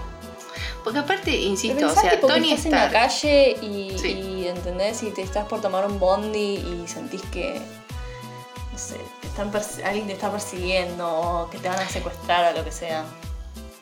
Porque 0.85 1.01
aparte, 1.01 1.31
insisto, 1.37 1.87
o 1.87 1.95
sea, 1.95 2.21
Tony 2.21 2.53
estás 2.53 2.67
en 2.67 2.73
la 2.73 2.87
Stark. 2.87 2.93
calle 2.93 3.57
y, 3.62 3.99
Sí. 3.99 4.09
y, 4.12 4.49
¿entendés? 4.49 5.03
Y 5.03 5.11
te 5.11 5.23
estás 5.23 5.47
por 5.47 5.61
tomar 5.61 5.85
un 5.87 5.99
bondi 5.99 6.57
y 6.57 6.85
sentís 6.87 7.23
que, 7.33 7.61
no 8.73 8.79
sé, 8.79 8.97
te 9.21 9.27
están 9.27 9.51
alguien 9.85 10.07
te 10.07 10.12
está 10.14 10.31
persiguiendo 10.31 11.07
o 11.09 11.51
que 11.51 11.59
te 11.59 11.69
van 11.69 11.79
a 11.81 11.88
secuestrar 11.88 12.53
o 12.55 12.57
lo 12.59 12.64
que 12.64 12.73
sea. 12.73 13.05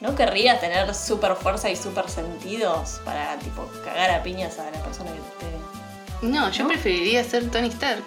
¿No 0.00 0.14
querrías 0.14 0.60
tener 0.60 0.94
super 0.94 1.34
fuerza 1.36 1.70
y 1.70 1.76
super 1.76 2.08
sentidos 2.10 3.00
para, 3.04 3.36
tipo, 3.38 3.66
cagar 3.84 4.10
a 4.10 4.22
piñas 4.22 4.58
a 4.58 4.70
la 4.70 4.82
persona 4.82 5.10
que 5.10 5.20
te. 5.46 6.26
No, 6.26 6.50
yo 6.50 6.64
¿No? 6.64 6.68
preferiría 6.70 7.22
ser 7.24 7.50
Tony 7.50 7.68
Stark. 7.68 8.02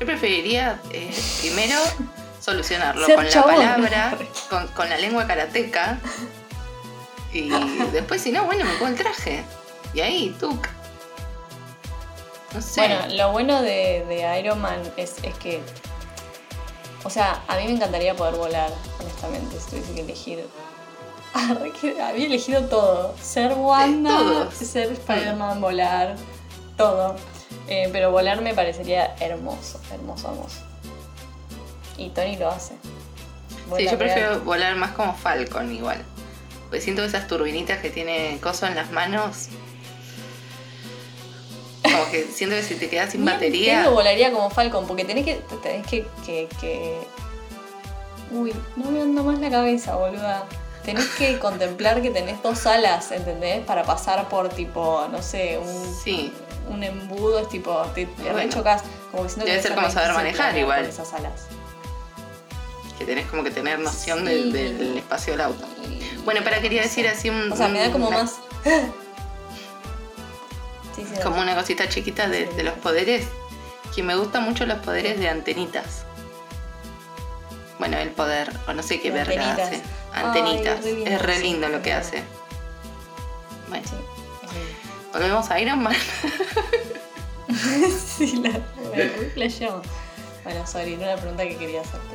Yo 0.00 0.06
preferiría 0.06 0.80
eh, 0.92 1.14
primero 1.40 1.76
solucionarlo 2.40 3.06
Ser 3.06 3.16
con 3.16 3.24
la 3.30 3.42
palabra, 3.44 4.18
con, 4.50 4.66
con 4.68 4.88
la 4.88 4.96
lengua 4.96 5.26
karateca. 5.26 5.98
Y 7.36 7.50
después, 7.92 8.22
si 8.22 8.32
no, 8.32 8.44
bueno, 8.44 8.64
me 8.64 8.72
pongo 8.72 8.88
el 8.88 8.94
traje. 8.94 9.44
Y 9.92 10.00
ahí, 10.00 10.34
tú. 10.40 10.58
No 12.54 12.62
sé. 12.62 12.80
Bueno, 12.80 13.14
lo 13.14 13.32
bueno 13.32 13.60
de, 13.60 14.04
de 14.08 14.40
Iron 14.40 14.60
Man 14.60 14.80
es, 14.96 15.16
es 15.22 15.34
que. 15.36 15.60
O 17.04 17.10
sea, 17.10 17.42
a 17.46 17.56
mí 17.56 17.66
me 17.66 17.72
encantaría 17.72 18.16
poder 18.16 18.34
volar, 18.34 18.72
honestamente, 19.00 19.60
si 19.60 19.70
tuviese 19.70 19.94
que 19.94 20.00
elegir. 20.00 20.46
Que 21.80 22.00
Había 22.00 22.26
elegido 22.26 22.62
todo. 22.62 23.14
Ser 23.20 23.52
Wanda, 23.52 24.50
ser 24.50 24.92
Spider-Man, 24.92 25.60
volar, 25.60 26.16
todo. 26.78 27.16
Eh, 27.68 27.90
pero 27.92 28.10
volar 28.10 28.40
me 28.40 28.54
parecería 28.54 29.14
hermoso, 29.20 29.78
hermoso, 29.92 30.30
hermoso. 30.30 30.60
Y 31.98 32.08
Tony 32.10 32.36
lo 32.36 32.50
hace. 32.50 32.74
sí, 33.76 33.84
yo 33.84 33.98
prefiero 33.98 34.40
volar 34.40 34.76
más 34.76 34.92
como 34.92 35.14
Falcon 35.14 35.74
igual. 35.74 36.02
Porque 36.68 36.80
siento 36.80 37.04
esas 37.04 37.26
turbinitas 37.28 37.78
que 37.80 37.90
tiene 37.90 38.38
Coso 38.42 38.66
en 38.66 38.74
las 38.74 38.90
manos. 38.90 39.48
Como 41.82 42.10
que 42.10 42.24
siento 42.34 42.56
que 42.56 42.62
si 42.62 42.74
te 42.74 42.88
quedas 42.88 43.12
sin 43.12 43.24
batería. 43.24 43.82
pedo 43.82 43.92
volaría 43.92 44.32
como 44.32 44.50
Falcon, 44.50 44.86
porque 44.86 45.04
tenés 45.04 45.24
que. 45.24 45.34
Tenés 45.62 45.86
que, 45.86 46.06
que, 46.24 46.48
que- 46.60 46.98
Uy, 48.32 48.52
no 48.76 48.90
me 48.90 49.00
anda 49.00 49.22
más 49.22 49.38
la 49.38 49.50
cabeza, 49.50 49.94
boluda. 49.94 50.44
Tenés 50.84 51.06
que 51.10 51.38
contemplar 51.40 52.02
que 52.02 52.10
tenés 52.10 52.42
dos 52.42 52.66
alas, 52.66 53.12
¿entendés? 53.12 53.64
Para 53.64 53.84
pasar 53.84 54.28
por 54.28 54.48
tipo, 54.48 55.06
no 55.10 55.22
sé, 55.22 55.58
un, 55.58 55.94
Sí. 56.04 56.32
un 56.68 56.82
embudo, 56.82 57.38
es 57.40 57.48
tipo, 57.48 57.80
te, 57.94 58.06
te 58.06 58.22
Bueno. 58.22 58.38
rechocas. 58.38 58.82
Como 59.12 59.22
que 59.22 59.28
siento 59.28 59.44
Debe 59.46 59.56
que 59.58 59.62
ser 59.68 59.74
como 59.76 59.90
saber 59.90 60.12
manejar 60.12 60.56
igual. 60.58 60.80
con 60.80 60.90
esas 60.90 61.12
alas. 61.14 61.46
Que 62.98 63.04
tenés 63.04 63.26
como 63.26 63.44
que 63.44 63.50
tener 63.52 63.78
noción 63.78 64.20
Sí. 64.20 64.24
del, 64.24 64.52
del 64.52 64.98
espacio 64.98 65.34
del 65.34 65.42
auto. 65.42 65.64
Bueno, 66.26 66.42
para 66.44 66.60
quería 66.60 66.82
decir 66.82 67.08
así 67.08 67.30
un. 67.30 67.50
O 67.52 67.56
sea, 67.56 67.68
me 67.68 67.78
da 67.80 67.90
como 67.90 68.08
una- 68.08 68.24
más. 68.24 68.34
Como 71.22 71.40
una 71.40 71.54
cosita 71.54 71.88
chiquita 71.88 72.28
de, 72.28 72.50
los 72.62 72.74
poderes. 72.74 73.26
Que 73.94 74.02
me 74.02 74.14
gustan 74.16 74.42
mucho 74.42 74.66
los 74.66 74.78
poderes 74.80 75.18
de 75.18 75.28
antenitas. 75.30 76.04
Bueno, 77.78 77.96
el 77.96 78.10
poder, 78.10 78.52
o 78.66 78.72
no 78.74 78.82
sé 78.82 79.00
qué 79.00 79.10
verga 79.10 79.32
antenitas. 79.50 79.68
hace. 79.68 79.82
Ay, 80.12 80.24
Antenitas. 80.24 80.84
es 80.84 81.22
re 81.22 81.38
lindo, 81.38 81.66
sí, 81.68 81.72
lo 81.72 81.82
que 81.82 81.92
hace. 81.92 82.22
Bueno, 83.68 83.86
Sí. 83.88 83.94
volvemos 85.12 85.50
a 85.50 85.60
Iron 85.60 85.82
Man. 85.82 85.94
sí, 88.18 88.36
la 88.42 88.50
re 88.94 89.30
flasheó. 89.34 89.80
Bueno, 90.44 90.66
sorry, 90.66 90.96
no 90.96 91.02
era 91.04 91.14
la 91.16 91.20
pregunta 91.20 91.44
que 91.44 91.56
quería 91.56 91.80
hacerte. 91.82 92.14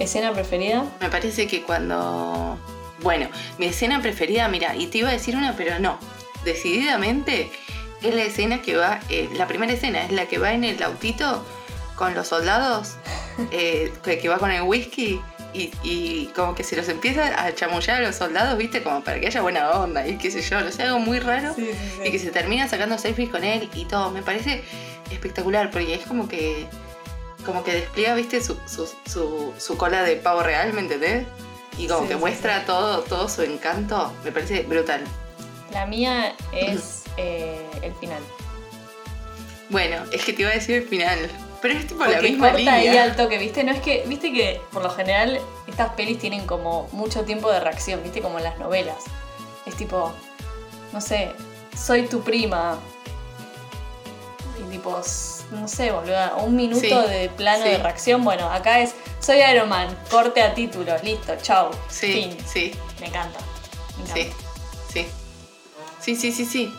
¿Escena 0.00 0.32
preferida? 0.32 0.84
Me 1.00 1.10
parece 1.10 1.46
que 1.46 1.62
cuando. 1.62 2.58
Bueno, 3.02 3.28
mi 3.58 3.66
escena 3.66 4.00
preferida, 4.02 4.48
mira, 4.48 4.74
y 4.74 4.86
te 4.88 4.98
iba 4.98 5.08
a 5.10 5.12
decir 5.12 5.36
una, 5.36 5.54
pero 5.56 5.78
no. 5.78 5.98
Decididamente 6.44 7.50
es 8.02 8.14
la 8.14 8.22
escena 8.22 8.62
que 8.62 8.76
va. 8.76 9.00
eh, 9.10 9.28
la 9.36 9.46
primera 9.46 9.72
escena 9.72 10.02
es 10.04 10.10
la 10.12 10.26
que 10.26 10.38
va 10.38 10.52
en 10.52 10.64
el 10.64 10.82
autito 10.82 11.44
con 11.96 12.14
los 12.14 12.28
soldados, 12.28 12.94
eh, 13.52 13.92
que, 14.02 14.18
que 14.18 14.28
va 14.28 14.38
con 14.38 14.50
el 14.50 14.62
whisky 14.62 15.20
y, 15.52 15.70
y 15.82 16.26
como 16.34 16.54
que 16.54 16.64
se 16.64 16.76
los 16.76 16.88
empieza 16.88 17.44
a 17.44 17.54
chamullar 17.54 18.02
a 18.02 18.06
los 18.06 18.16
soldados, 18.16 18.56
¿viste? 18.56 18.82
Como 18.82 19.02
para 19.04 19.20
que 19.20 19.26
haya 19.26 19.42
buena 19.42 19.70
onda 19.72 20.06
y 20.06 20.16
qué 20.16 20.30
sé 20.30 20.40
yo, 20.40 20.60
no 20.62 20.70
sé, 20.72 20.84
algo 20.84 20.98
muy 20.98 21.18
raro. 21.18 21.54
Sí, 21.54 21.66
sí, 21.66 22.08
Y 22.08 22.10
que 22.10 22.18
se 22.18 22.30
termina 22.30 22.68
sacando 22.68 22.96
selfies 22.96 23.28
con 23.28 23.44
él 23.44 23.68
y 23.74 23.84
todo. 23.84 24.10
Me 24.10 24.22
parece 24.22 24.62
espectacular 25.10 25.70
porque 25.70 25.94
es 25.94 26.06
como 26.06 26.26
que. 26.26 26.66
Como 27.44 27.64
que 27.64 27.72
despliega, 27.72 28.14
viste, 28.14 28.42
su, 28.42 28.56
su, 28.66 28.88
su, 29.06 29.52
su 29.58 29.76
cola 29.76 30.02
de 30.02 30.16
pavo 30.16 30.42
real, 30.42 30.72
¿me 30.72 30.80
entendés? 30.80 31.26
Y 31.78 31.86
como 31.86 32.02
Sí, 32.02 32.08
que 32.08 32.14
sí, 32.14 32.20
muestra 32.20 32.64
todo, 32.66 33.00
todo 33.02 33.28
su 33.28 33.42
encanto. 33.42 34.12
Me 34.24 34.32
parece 34.32 34.62
brutal. 34.62 35.02
La 35.72 35.86
mía 35.86 36.34
es 36.52 37.04
eh, 37.16 37.64
el 37.82 37.94
final. 37.94 38.22
Bueno, 39.70 39.96
es 40.12 40.24
que 40.24 40.32
te 40.32 40.42
iba 40.42 40.50
a 40.50 40.54
decir 40.54 40.76
el 40.76 40.88
final. 40.88 41.18
Pero 41.62 41.74
es 41.74 41.86
tipo 41.86 42.04
la 42.04 42.12
Porque 42.12 42.30
misma 42.30 42.52
corta 42.52 42.72
ahí 42.74 42.84
línea. 42.86 43.02
al 43.04 43.16
toque, 43.16 43.36
¿viste? 43.38 43.62
No 43.64 43.72
es 43.72 43.80
que, 43.80 44.04
viste 44.06 44.32
que 44.32 44.60
por 44.72 44.82
lo 44.82 44.90
general 44.90 45.38
estas 45.66 45.92
pelis 45.92 46.18
tienen 46.18 46.46
como 46.46 46.88
mucho 46.92 47.24
tiempo 47.24 47.50
de 47.52 47.60
reacción, 47.60 48.02
¿viste? 48.02 48.22
Como 48.22 48.38
en 48.38 48.44
las 48.44 48.58
novelas. 48.58 48.96
Es 49.66 49.74
tipo, 49.76 50.10
no 50.92 51.00
sé, 51.02 51.32
soy 51.78 52.06
tu 52.08 52.22
prima. 52.22 52.78
Y 54.58 54.70
tipo, 54.70 55.00
no 55.50 55.66
sé, 55.68 55.90
boluda, 55.90 56.34
un 56.36 56.54
minuto 56.56 56.80
Sí, 56.80 57.08
de 57.08 57.28
plano 57.36 57.64
sí. 57.64 57.70
de 57.70 57.78
reacción. 57.78 58.22
Bueno, 58.24 58.50
acá 58.50 58.80
es, 58.80 58.94
soy 59.20 59.38
Iron 59.42 59.68
Man, 59.68 59.88
corte 60.10 60.42
a 60.42 60.54
títulos, 60.54 61.02
listo, 61.02 61.34
chau, 61.42 61.70
Sí, 61.88 62.12
fin. 62.12 62.38
sí, 62.46 62.72
Me 63.00 63.06
encanta. 63.08 63.38
Me 63.98 64.06
sí, 64.12 64.20
encanta. 64.20 64.44
sí. 64.92 65.06
Sí, 66.00 66.16
sí, 66.16 66.32
sí, 66.32 66.44
sí. 66.46 66.74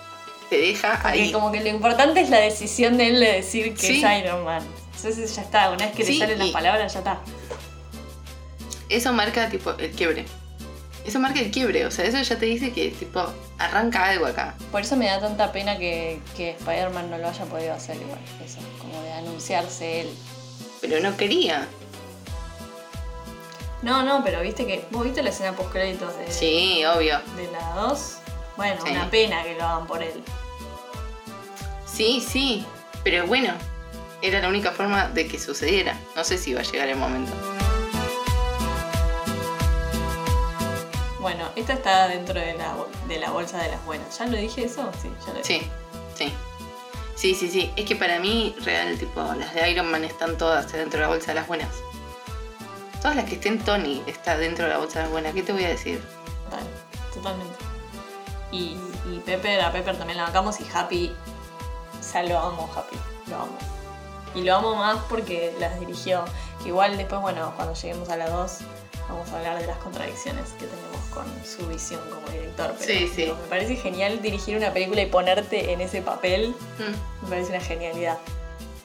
Te 0.49 0.57
deja 0.57 0.99
Porque 1.01 1.07
ahí. 1.21 1.31
como 1.31 1.51
que 1.51 1.61
lo 1.61 1.69
importante 1.69 2.19
es 2.21 2.29
la 2.29 2.39
decisión 2.39 2.97
de 2.97 3.07
él 3.07 3.19
de 3.19 3.31
decir 3.33 3.73
que 3.75 3.87
Sí. 3.87 4.03
es 4.03 4.19
Iron 4.23 4.43
Man. 4.43 4.63
Entonces 4.95 5.35
ya 5.35 5.41
está, 5.43 5.69
una 5.71 5.85
vez 5.85 5.95
que 5.95 6.03
Sí, 6.05 6.13
le 6.13 6.19
salen 6.19 6.39
las 6.39 6.49
palabras, 6.49 6.93
ya 6.93 6.99
está. 6.99 7.19
Eso 8.89 9.13
marca 9.13 9.47
tipo 9.49 9.71
el 9.71 9.91
quiebre. 9.91 10.25
Eso 11.05 11.19
marca 11.19 11.39
el 11.39 11.49
quiebre. 11.51 11.85
O 11.85 11.91
sea, 11.91 12.05
eso 12.05 12.21
ya 12.21 12.37
te 12.37 12.45
dice 12.45 12.71
que 12.73 12.89
tipo 12.91 13.25
arranca 13.57 14.05
algo 14.09 14.25
acá. 14.27 14.55
Por 14.71 14.81
eso 14.81 14.95
me 14.95 15.07
da 15.07 15.19
tanta 15.19 15.51
pena 15.51 15.77
que, 15.77 16.19
que 16.37 16.51
Spider-Man 16.51 17.09
no 17.09 17.17
lo 17.17 17.27
haya 17.29 17.45
podido 17.45 17.73
hacer 17.73 17.97
igual. 17.97 18.19
Eso, 18.43 18.59
como 18.79 19.01
de 19.01 19.11
anunciarse 19.13 20.01
él. 20.01 20.09
Pero 20.81 20.99
no 20.99 21.17
quería. 21.17 21.67
No, 23.81 24.03
no, 24.03 24.23
pero 24.23 24.41
viste 24.41 24.65
que. 24.67 24.85
¿Vos 24.91 25.03
viste 25.03 25.23
la 25.23 25.29
escena 25.31 25.53
post 25.53 25.71
créditos 25.71 26.15
de, 26.17 26.31
Sí, 26.31 26.83
obvio. 26.85 27.19
de 27.35 27.51
la 27.51 27.67
2? 27.81 28.17
Bueno, 28.57 28.79
Sí. 28.85 28.91
una 28.91 29.09
pena 29.09 29.43
que 29.43 29.55
lo 29.55 29.63
hagan 29.63 29.87
por 29.87 30.03
él. 30.03 30.21
Sí, 31.85 32.21
sí, 32.25 32.65
pero 33.03 33.25
bueno, 33.25 33.53
era 34.21 34.39
la 34.39 34.49
única 34.49 34.71
forma 34.71 35.07
de 35.09 35.27
que 35.27 35.39
sucediera. 35.39 35.97
No 36.15 36.23
sé 36.23 36.37
si 36.37 36.51
iba 36.51 36.61
a 36.61 36.63
llegar 36.63 36.87
el 36.89 36.97
momento. 36.97 37.31
Bueno, 41.21 41.47
esta 41.55 41.73
está 41.73 42.07
dentro 42.07 42.39
de 42.39 42.55
la, 42.55 42.75
de 43.07 43.19
la 43.19 43.29
bolsa 43.29 43.59
de 43.59 43.69
las 43.69 43.85
buenas. 43.85 44.17
¿Ya 44.17 44.25
lo 44.25 44.37
dije 44.37 44.65
eso? 44.65 44.89
Sí, 44.99 45.13
ya 45.25 45.33
lo 45.33 45.39
dije. 45.39 45.43
Sí, 45.43 45.71
sí. 46.15 46.33
Sí, 47.15 47.35
sí, 47.35 47.47
sí. 47.47 47.71
Es 47.75 47.85
que 47.85 47.95
para 47.95 48.19
mí, 48.19 48.55
real, 48.63 48.97
tipo, 48.97 49.21
las 49.37 49.53
de 49.53 49.69
Iron 49.69 49.91
Man 49.91 50.03
están 50.03 50.35
todas 50.39 50.71
dentro 50.71 50.99
de 50.99 51.05
la 51.05 51.09
bolsa 51.09 51.27
de 51.27 51.35
las 51.35 51.47
buenas. 51.47 51.69
Todas 52.99 53.15
las 53.15 53.25
que 53.25 53.35
estén 53.35 53.59
Tony 53.59 54.01
está 54.07 54.35
dentro 54.35 54.65
de 54.65 54.71
la 54.71 54.79
bolsa 54.79 54.99
de 54.99 55.03
las 55.03 55.11
buenas. 55.11 55.33
¿Qué 55.35 55.43
te 55.43 55.53
voy 55.53 55.63
a 55.63 55.69
decir? 55.69 56.03
Total, 56.45 56.67
totalmente. 57.13 57.55
Y, 58.51 58.75
y 59.11 59.21
Pepper, 59.23 59.61
a 59.61 59.71
Pepper 59.71 59.97
también 59.97 60.17
la 60.17 60.23
bancamos 60.23 60.59
y 60.59 60.65
Happy, 60.73 61.15
o 61.99 62.03
sea, 62.03 62.23
lo 62.23 62.39
amo 62.39 62.67
Happy, 62.75 62.97
lo 63.27 63.35
amo. 63.35 63.57
Y 64.33 64.41
lo 64.41 64.55
amo 64.55 64.75
más 64.75 64.97
porque 65.07 65.53
las 65.59 65.79
dirigió. 65.79 66.25
Que 66.63 66.69
igual 66.69 66.97
después, 66.97 67.21
bueno, 67.21 67.53
cuando 67.55 67.75
lleguemos 67.75 68.09
a 68.09 68.17
la 68.17 68.27
2, 68.27 68.57
vamos 69.11 69.29
a 69.31 69.37
hablar 69.37 69.59
de 69.59 69.67
las 69.67 69.77
contradicciones 69.77 70.49
que 70.59 70.65
tenemos 70.65 71.01
con 71.13 71.25
su 71.45 71.67
visión 71.67 72.01
como 72.09 72.27
director. 72.29 72.73
Pero 72.79 72.99
Sí, 72.99 73.07
sí. 73.07 73.21
digo, 73.23 73.35
me 73.41 73.47
parece 73.47 73.75
genial 73.75 74.21
dirigir 74.21 74.57
una 74.57 74.71
película 74.73 75.01
y 75.01 75.05
ponerte 75.07 75.71
en 75.73 75.81
ese 75.81 76.01
papel. 76.01 76.49
Mm, 76.79 77.23
Me 77.23 77.29
parece 77.29 77.49
una 77.51 77.61
genialidad. 77.61 78.17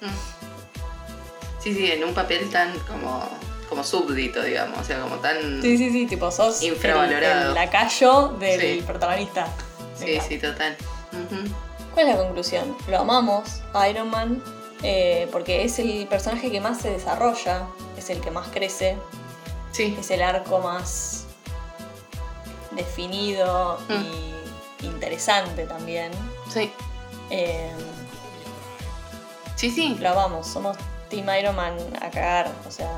mm. 0.00 1.62
Sí, 1.62 1.74
sí, 1.74 1.90
en 1.90 2.04
un 2.04 2.14
papel 2.14 2.48
tan 2.50 2.78
como, 2.80 3.24
como 3.68 3.82
súbdito, 3.82 4.40
digamos. 4.42 4.78
O 4.78 4.84
sea, 4.84 5.00
como 5.00 5.16
tan... 5.16 5.60
Sí, 5.62 5.76
sí, 5.76 5.90
sí, 5.90 6.06
tipo 6.06 6.30
sos 6.30 6.62
el, 6.62 6.68
Infravalorado. 6.74 7.48
el 7.48 7.54
lacayo 7.54 8.28
del 8.38 8.60
Sí. 8.60 8.82
protagonista. 8.86 9.48
Sí, 9.98 10.18
sí, 10.28 10.38
total. 10.38 10.76
¿Cuál 11.94 12.08
es 12.08 12.14
la 12.16 12.22
conclusión? 12.22 12.76
Lo 12.88 12.98
amamos 13.00 13.62
a 13.72 13.88
Iron 13.88 14.10
Man 14.10 14.42
eh, 14.82 15.26
porque 15.32 15.64
es 15.64 15.78
el 15.78 16.06
personaje 16.06 16.50
que 16.52 16.60
más 16.60 16.80
se 16.82 16.90
desarrolla, 16.90 17.66
es 17.96 18.10
el 18.10 18.20
que 18.20 18.30
más 18.30 18.46
crece, 18.48 18.96
Sí, 19.76 19.96
es 20.00 20.10
el 20.10 20.22
arco 20.22 20.58
más 20.60 21.24
definido 22.72 23.78
Mm. 23.88 23.92
y 24.82 24.86
interesante 24.86 25.66
también. 25.66 26.10
sí. 26.52 26.70
Eh, 27.30 27.70
Sí, 29.56 29.70
sí. 29.70 29.96
lo 30.00 30.10
amamos, 30.10 30.46
somos 30.46 30.76
Team 31.10 31.26
Iron 31.40 31.56
Man 31.56 31.74
a 32.00 32.10
cagar, 32.10 32.50
o 32.66 32.70
sea, 32.70 32.90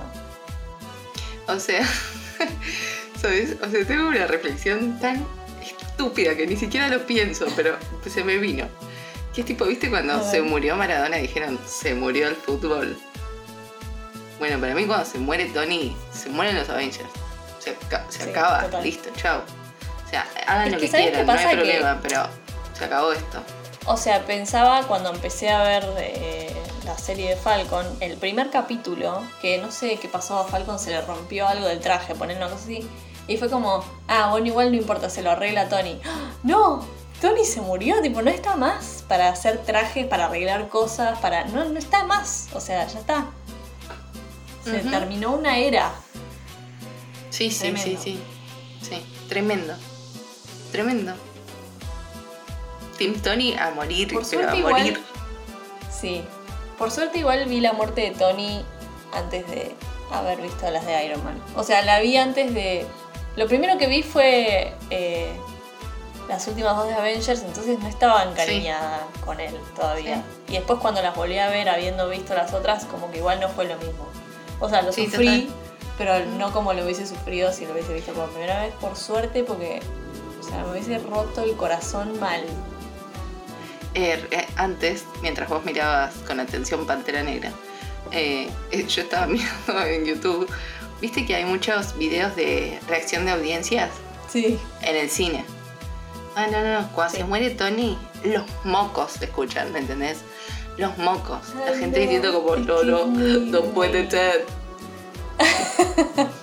O 1.46 1.58
sea, 1.58 1.82
¿sabes? 3.22 3.56
O 3.62 3.70
sea, 3.70 3.86
tengo 3.86 4.08
una 4.08 4.26
reflexión 4.26 4.98
tan 5.00 5.24
estúpida 5.62 6.36
que 6.36 6.46
ni 6.46 6.56
siquiera 6.56 6.88
lo 6.88 7.06
pienso, 7.06 7.46
pero 7.56 7.76
se 8.12 8.22
me 8.24 8.36
vino. 8.38 8.66
Que 9.34 9.40
es 9.42 9.46
tipo, 9.46 9.64
¿viste 9.66 9.88
cuando 9.88 10.22
se 10.28 10.42
murió 10.42 10.76
Maradona 10.76 11.16
dijeron 11.16 11.58
se 11.66 11.94
murió 11.94 12.28
el 12.28 12.34
fútbol? 12.36 12.98
Bueno, 14.38 14.60
para 14.60 14.74
mí 14.74 14.86
cuando 14.86 15.04
se 15.04 15.18
muere 15.18 15.46
Tony, 15.46 15.96
se 16.12 16.28
mueren 16.28 16.56
los 16.56 16.68
Avengers. 16.68 17.08
Se, 17.58 17.70
aca- 17.70 18.06
se 18.08 18.24
Sí, 18.24 18.30
acaba, 18.30 18.62
total. 18.64 18.82
listo, 18.84 19.10
chao. 19.16 19.42
O 20.06 20.10
sea, 20.10 20.26
hagan 20.46 20.66
Es 20.68 20.72
lo 20.74 20.78
que 20.78 20.84
que, 20.86 20.90
¿sabes 20.90 21.06
qué 21.06 21.12
quieran, 21.12 21.26
no 21.26 21.32
hay? 21.32 21.46
Que- 21.48 21.54
problema, 21.56 21.98
pero 22.02 22.22
se 22.78 22.84
acabó 22.84 23.12
esto. 23.12 23.42
O 23.86 23.96
sea, 23.96 24.24
pensaba 24.26 24.82
cuando 24.86 25.10
empecé 25.10 25.50
a 25.50 25.62
ver 25.62 25.84
eh, 25.98 26.54
la 26.84 26.96
serie 26.98 27.30
de 27.30 27.36
Falcon, 27.36 27.86
el 28.00 28.16
primer 28.16 28.50
capítulo, 28.50 29.22
que 29.40 29.58
no 29.58 29.72
sé 29.72 29.96
qué 29.96 30.08
pasó 30.08 30.38
a 30.38 30.44
Falcon, 30.44 30.78
se 30.78 30.90
le 30.90 31.00
rompió 31.00 31.48
algo 31.48 31.66
del 31.66 31.80
traje, 31.80 32.14
poner 32.14 32.36
una 32.36 32.48
cosa 32.48 32.64
así. 32.64 32.88
Y 33.26 33.36
fue 33.38 33.50
como, 33.50 33.84
ah, 34.06 34.28
bueno, 34.30 34.46
igual 34.46 34.70
no 34.70 34.76
importa, 34.76 35.10
se 35.10 35.22
lo 35.22 35.30
arregla 35.30 35.68
Tony. 35.68 36.00
¡Ah! 36.06 36.30
¡No! 36.42 36.86
Tony 37.20 37.44
se 37.44 37.60
murió, 37.60 38.00
tipo, 38.00 38.22
no 38.22 38.30
está 38.30 38.56
más 38.56 39.04
para 39.08 39.28
hacer 39.28 39.58
trajes, 39.64 40.06
para 40.06 40.26
arreglar 40.26 40.68
cosas, 40.68 41.18
para. 41.18 41.44
No, 41.46 41.64
no 41.64 41.78
está 41.78 42.04
más. 42.04 42.48
O 42.54 42.60
sea, 42.60 42.86
ya 42.86 42.98
está. 43.00 43.26
Se 44.70 44.80
terminó 44.88 45.32
una 45.34 45.58
era. 45.58 45.92
Sí, 47.30 47.50
sí, 47.50 47.58
Tremendo. 47.60 47.82
sí, 47.84 47.96
sí. 48.02 48.20
Sí, 48.88 49.02
tremendo. 49.28 49.74
Tremendo. 50.72 51.14
Team 52.98 53.14
Tony 53.20 53.54
a 53.54 53.70
morir, 53.70 54.12
Por 54.12 54.28
pero 54.28 54.50
a 54.50 54.56
igual- 54.56 54.72
morir. 54.72 55.00
Sí. 55.90 56.24
Por 56.78 56.90
suerte 56.90 57.18
igual 57.18 57.44
vi 57.46 57.60
la 57.60 57.72
muerte 57.72 58.02
de 58.02 58.10
Tony 58.12 58.64
antes 59.12 59.46
de 59.48 59.74
haber 60.12 60.40
visto 60.40 60.70
las 60.70 60.84
de 60.86 61.04
Iron 61.06 61.22
Man. 61.24 61.40
O 61.56 61.62
sea, 61.64 61.82
la 61.82 62.00
vi 62.00 62.16
antes 62.16 62.54
de... 62.54 62.86
Lo 63.36 63.46
primero 63.46 63.78
que 63.78 63.86
vi 63.86 64.02
fue 64.02 64.74
eh, 64.90 65.32
las 66.28 66.46
últimas 66.48 66.76
dos 66.76 66.88
de 66.88 66.94
Avengers, 66.94 67.42
entonces 67.42 67.78
no 67.78 67.88
estaba 67.88 68.24
encariñada 68.24 69.06
con 69.24 69.38
él 69.40 69.54
todavía. 69.76 70.22
Y 70.48 70.52
después 70.54 70.80
cuando 70.80 71.02
las 71.02 71.14
volví 71.14 71.38
a 71.38 71.48
ver 71.48 71.68
habiendo 71.68 72.08
visto 72.08 72.34
las 72.34 72.52
otras, 72.52 72.84
como 72.84 73.10
que 73.10 73.18
igual 73.18 73.38
no 73.40 73.48
fue 73.48 73.66
lo 73.66 73.76
mismo. 73.76 74.08
O 74.60 74.68
sea, 74.68 74.82
lo 74.82 74.92
Sí, 74.92 75.04
sufrí, 75.06 75.42
total. 75.42 75.54
pero 75.98 76.26
no 76.38 76.52
como 76.52 76.72
lo 76.72 76.84
hubiese 76.84 77.06
sufrido 77.06 77.52
si 77.52 77.64
lo 77.66 77.72
hubiese 77.72 77.94
visto 77.94 78.12
por 78.12 78.28
primera 78.30 78.62
vez, 78.62 78.74
por 78.80 78.96
suerte, 78.96 79.44
porque... 79.44 79.80
O 80.40 80.42
sea, 80.50 80.64
me 80.64 80.70
hubiese 80.72 80.98
roto 80.98 81.42
el 81.44 81.52
corazón 81.56 82.18
mal. 82.20 82.42
Eh, 83.94 84.24
eh, 84.30 84.46
antes, 84.56 85.04
mientras 85.22 85.48
vos 85.48 85.64
mirabas 85.64 86.14
con 86.26 86.40
atención 86.40 86.86
Pantera 86.86 87.22
Negra, 87.22 87.52
eh, 88.12 88.48
eh, 88.70 88.86
yo 88.86 89.02
estaba 89.02 89.26
mirando 89.28 89.82
en 89.86 90.04
YouTube, 90.06 90.48
viste 91.00 91.26
que 91.26 91.34
hay 91.34 91.44
muchos 91.44 91.96
videos 91.98 92.34
de 92.36 92.78
reacción 92.86 93.24
de 93.24 93.32
audiencias 93.32 93.90
Sí. 94.30 94.58
en 94.82 94.96
el 94.96 95.10
cine. 95.10 95.44
Ah, 96.36 96.46
no, 96.50 96.62
no, 96.62 96.80
no. 96.82 96.88
Cuando 96.92 97.16
se 97.16 97.24
muere 97.24 97.50
Tony, 97.50 97.98
los 98.24 98.44
mocos 98.64 99.12
se 99.12 99.24
escuchan, 99.24 99.72
¿me 99.72 99.80
entendés? 99.80 100.18
Los 100.78 100.96
mocos. 100.96 101.40
La 101.56 101.72
Ay, 101.72 101.78
gente 101.80 101.98
no, 101.98 102.02
diciendo 102.04 102.32
como, 102.32 102.54
es 102.54 103.50
no, 103.50 103.62
puede 103.74 104.10
ser. 104.10 104.46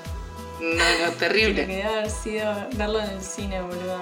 No, 0.57 0.83
no, 1.05 1.11
terrible. 1.19 1.67
que 1.67 1.75
debe 1.75 1.83
haber 1.83 2.09
sido 2.09 2.55
verlo 2.73 2.99
en 2.99 3.09
el 3.11 3.21
cine, 3.21 3.61
boludo. 3.61 3.99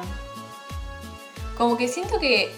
Como 1.57 1.75
que 1.75 1.89
siento 1.89 2.19
que 2.19 2.53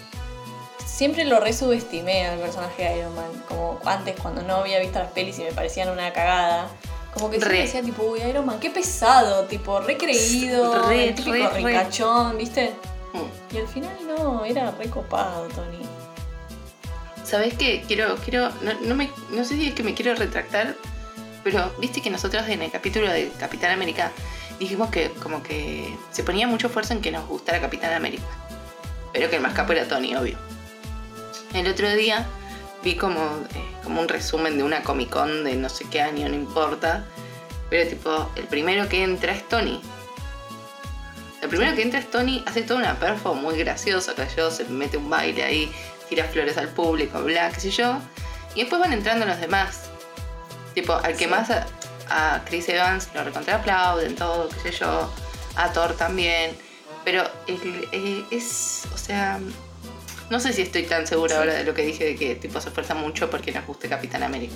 siempre 0.84 1.24
lo 1.24 1.40
resubestimé 1.40 2.26
al 2.26 2.38
personaje 2.38 2.84
de 2.84 2.98
Iron 2.98 3.14
Man. 3.16 3.30
Como 3.48 3.80
antes, 3.84 4.14
cuando 4.20 4.42
no 4.42 4.56
había 4.56 4.78
visto 4.78 4.98
las 5.00 5.10
pelis 5.10 5.38
y 5.40 5.44
me 5.44 5.52
parecían 5.52 5.88
una 5.88 6.12
cagada. 6.12 6.68
Como 7.14 7.30
que 7.30 7.38
siempre 7.38 7.58
Re. 7.58 7.64
decía, 7.64 7.82
tipo, 7.82 8.04
uy, 8.04 8.20
Iron 8.20 8.46
Man, 8.46 8.60
qué 8.60 8.70
pesado, 8.70 9.44
tipo, 9.46 9.80
recreído, 9.80 10.88
Re, 10.88 11.08
el 11.08 11.14
típico 11.14 11.48
re, 11.48 12.36
¿viste? 12.36 12.74
Mm. 13.12 13.54
Y 13.56 13.58
al 13.58 13.68
final 13.68 13.96
no, 14.06 14.44
era 14.44 14.70
recopado, 14.72 15.48
Tony. 15.48 15.80
¿Sabés 17.26 17.54
qué? 17.54 17.82
Quiero, 17.84 18.14
quiero, 18.24 18.52
no, 18.82 18.94
me, 18.94 19.10
no 19.30 19.44
sé 19.44 19.56
si 19.56 19.66
es 19.66 19.74
que 19.74 19.82
me 19.82 19.94
quiero 19.94 20.14
retractar, 20.14 20.76
pero 21.42 21.74
viste 21.80 22.00
que 22.00 22.08
nosotros 22.08 22.48
en 22.48 22.62
el 22.62 22.70
capítulo 22.70 23.10
de 23.10 23.32
Capitán 23.36 23.72
América 23.72 24.12
dijimos 24.60 24.90
que 24.90 25.10
como 25.10 25.42
que 25.42 25.92
se 26.12 26.22
ponía 26.22 26.46
mucho 26.46 26.68
esfuerzo 26.68 26.92
en 26.92 27.02
que 27.02 27.10
nos 27.10 27.26
gustara 27.26 27.60
Capitán 27.60 27.92
América, 27.94 28.22
pero 29.12 29.28
que 29.28 29.36
el 29.36 29.42
más 29.42 29.54
capo 29.54 29.72
era 29.72 29.88
Tony, 29.88 30.14
obvio. 30.14 30.38
El 31.52 31.66
otro 31.66 31.92
día 31.94 32.24
vi 32.84 32.94
como, 32.94 33.20
eh, 33.20 33.74
como 33.82 34.00
un 34.00 34.08
resumen 34.08 34.56
de 34.56 34.62
una 34.62 34.84
Comic 34.84 35.10
Con 35.10 35.42
de 35.42 35.56
no 35.56 35.68
sé 35.68 35.84
qué 35.90 36.02
año, 36.02 36.28
no 36.28 36.36
importa, 36.36 37.06
pero 37.68 37.90
tipo, 37.90 38.30
el 38.36 38.44
primero 38.44 38.88
que 38.88 39.02
entra 39.02 39.32
es 39.32 39.48
Tony. 39.48 39.80
El 41.42 41.48
primero 41.48 41.74
que 41.74 41.82
entra 41.82 41.98
es 41.98 42.08
Tony, 42.08 42.44
hace 42.46 42.62
toda 42.62 42.78
una 42.78 43.00
perfo 43.00 43.34
muy 43.34 43.58
graciosa, 43.58 44.14
yo 44.36 44.50
se 44.52 44.64
mete 44.66 44.96
un 44.96 45.10
baile 45.10 45.42
ahí, 45.42 45.72
tira 46.08 46.24
flores 46.24 46.56
al 46.56 46.68
público, 46.68 47.22
bla, 47.22 47.50
qué 47.50 47.60
sé 47.60 47.70
yo. 47.70 47.98
Y 48.54 48.60
después 48.60 48.80
van 48.80 48.92
entrando 48.92 49.26
los 49.26 49.40
demás. 49.40 49.82
Tipo, 50.74 50.94
al 50.94 51.12
que 51.16 51.24
Sí. 51.24 51.26
más 51.26 51.50
a, 51.50 51.66
a 52.08 52.42
Chris 52.44 52.68
Evans 52.68 53.08
lo 53.14 53.24
recontra 53.24 53.56
aplauden, 53.56 54.14
todo, 54.14 54.48
qué 54.48 54.70
sé 54.72 54.78
yo. 54.80 55.10
A 55.56 55.72
Thor 55.72 55.94
también. 55.94 56.56
Pero 57.04 57.22
el- 57.46 57.88
eh, 57.92 58.24
es, 58.30 58.84
o 58.94 58.98
sea, 58.98 59.38
no 60.28 60.40
sé 60.40 60.52
si 60.52 60.62
estoy 60.62 60.82
tan 60.84 61.06
segura 61.06 61.34
Sí. 61.34 61.38
ahora 61.38 61.54
de 61.54 61.64
lo 61.64 61.72
que 61.74 61.82
dije 61.82 62.04
de 62.04 62.16
que 62.16 62.34
tipo 62.34 62.60
se 62.60 62.68
esfuerza 62.68 62.94
mucho 62.94 63.30
porque 63.30 63.52
nos 63.52 63.64
guste 63.66 63.88
Capitán 63.88 64.22
América. 64.22 64.54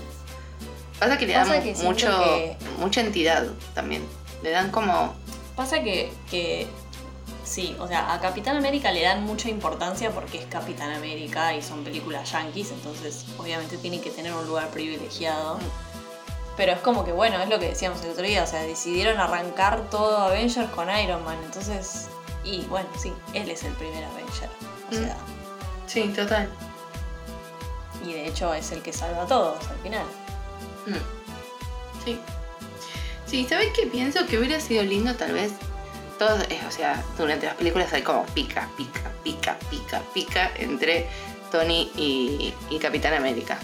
Pasa 0.98 1.16
que 1.16 1.26
le 1.26 1.34
Pasa 1.34 1.54
dan 1.54 1.62
que 1.62 1.74
mucho, 1.82 2.08
que- 2.24 2.56
mucha 2.78 3.00
entidad 3.00 3.46
también. 3.74 4.04
Le 4.42 4.50
dan 4.50 4.70
como 4.70 5.14
Pasa 5.56 5.82
que, 5.82 6.10
que 6.30 6.66
sí, 7.50 7.74
o 7.80 7.88
sea, 7.88 8.12
a 8.12 8.20
Capitán 8.20 8.56
América 8.56 8.92
le 8.92 9.02
dan 9.02 9.24
mucha 9.24 9.48
importancia 9.48 10.10
porque 10.12 10.38
es 10.38 10.46
Capitán 10.46 10.92
América 10.92 11.52
y 11.54 11.62
son 11.62 11.82
películas 11.82 12.30
yankees, 12.30 12.70
entonces 12.70 13.24
obviamente 13.38 13.76
tiene 13.78 14.00
que 14.00 14.10
tener 14.10 14.32
un 14.32 14.46
lugar 14.46 14.68
privilegiado. 14.70 15.58
Pero 16.56 16.72
es 16.72 16.78
como 16.80 17.04
que, 17.04 17.12
bueno, 17.12 17.40
es 17.42 17.48
lo 17.48 17.58
que 17.58 17.68
decíamos 17.70 18.02
el 18.04 18.10
otro 18.10 18.22
día, 18.24 18.42
o 18.44 18.46
sea, 18.46 18.60
decidieron 18.62 19.18
arrancar 19.18 19.88
todo 19.90 20.18
Avengers 20.18 20.70
con 20.70 20.88
Iron 20.96 21.24
Man, 21.24 21.38
entonces, 21.44 22.08
y 22.44 22.62
bueno, 22.66 22.88
sí, 22.98 23.12
él 23.34 23.50
es 23.50 23.64
el 23.64 23.72
primer 23.74 24.04
Avenger, 24.04 24.48
o 24.90 24.94
Mm. 24.94 24.98
sea, 24.98 25.16
Sí, 25.86 26.02
total. 26.14 26.48
y 28.04 28.12
de 28.12 28.26
hecho 28.28 28.52
es 28.54 28.70
el 28.72 28.80
que 28.82 28.92
salva 28.92 29.22
a 29.22 29.26
todos 29.26 29.58
al 29.68 29.76
final. 29.78 30.04
Mm. 30.86 32.04
Sí. 32.04 32.20
Sí, 33.26 33.46
¿sabes 33.48 33.68
qué 33.74 33.86
pienso? 33.86 34.26
Que 34.26 34.38
hubiera 34.38 34.60
sido 34.60 34.82
lindo 34.84 35.14
tal 35.14 35.32
vez. 35.32 35.52
Todos, 36.20 36.38
o 36.68 36.70
sea, 36.70 37.02
durante 37.16 37.46
las 37.46 37.54
películas 37.54 37.90
hay 37.94 38.02
como 38.02 38.26
pica, 38.26 38.68
pica, 38.76 39.10
pica, 39.24 39.56
pica, 39.70 40.02
pica 40.12 40.50
entre 40.58 41.06
Tony 41.50 41.90
y, 41.96 42.52
y 42.68 42.78
Capitán 42.78 43.14
América. 43.14 43.58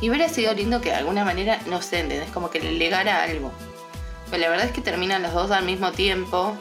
Y 0.00 0.10
hubiera 0.10 0.28
sido 0.28 0.52
lindo 0.52 0.80
que 0.80 0.88
de 0.88 0.96
alguna 0.96 1.24
manera, 1.24 1.60
no 1.66 1.80
sé, 1.82 2.00
¿entendés? 2.00 2.28
Como 2.30 2.50
que 2.50 2.58
le 2.58 2.72
legara 2.72 3.22
algo. 3.22 3.52
Pero 4.32 4.42
la 4.42 4.48
verdad 4.48 4.66
es 4.66 4.72
que 4.72 4.80
terminan 4.80 5.22
los 5.22 5.32
dos 5.32 5.52
al 5.52 5.64
mismo 5.64 5.92
tiempo. 5.92 6.56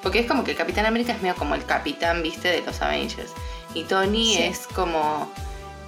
Porque 0.00 0.20
es 0.20 0.28
como 0.28 0.44
que 0.44 0.54
Capitán 0.54 0.86
América 0.86 1.12
es 1.12 1.20
medio 1.22 1.34
como 1.34 1.56
el 1.56 1.66
capitán, 1.66 2.22
viste, 2.22 2.46
de 2.46 2.60
los 2.60 2.80
Avengers. 2.82 3.32
Y 3.74 3.82
Tony 3.82 4.36
Sí. 4.36 4.42
es 4.44 4.68
como 4.68 5.28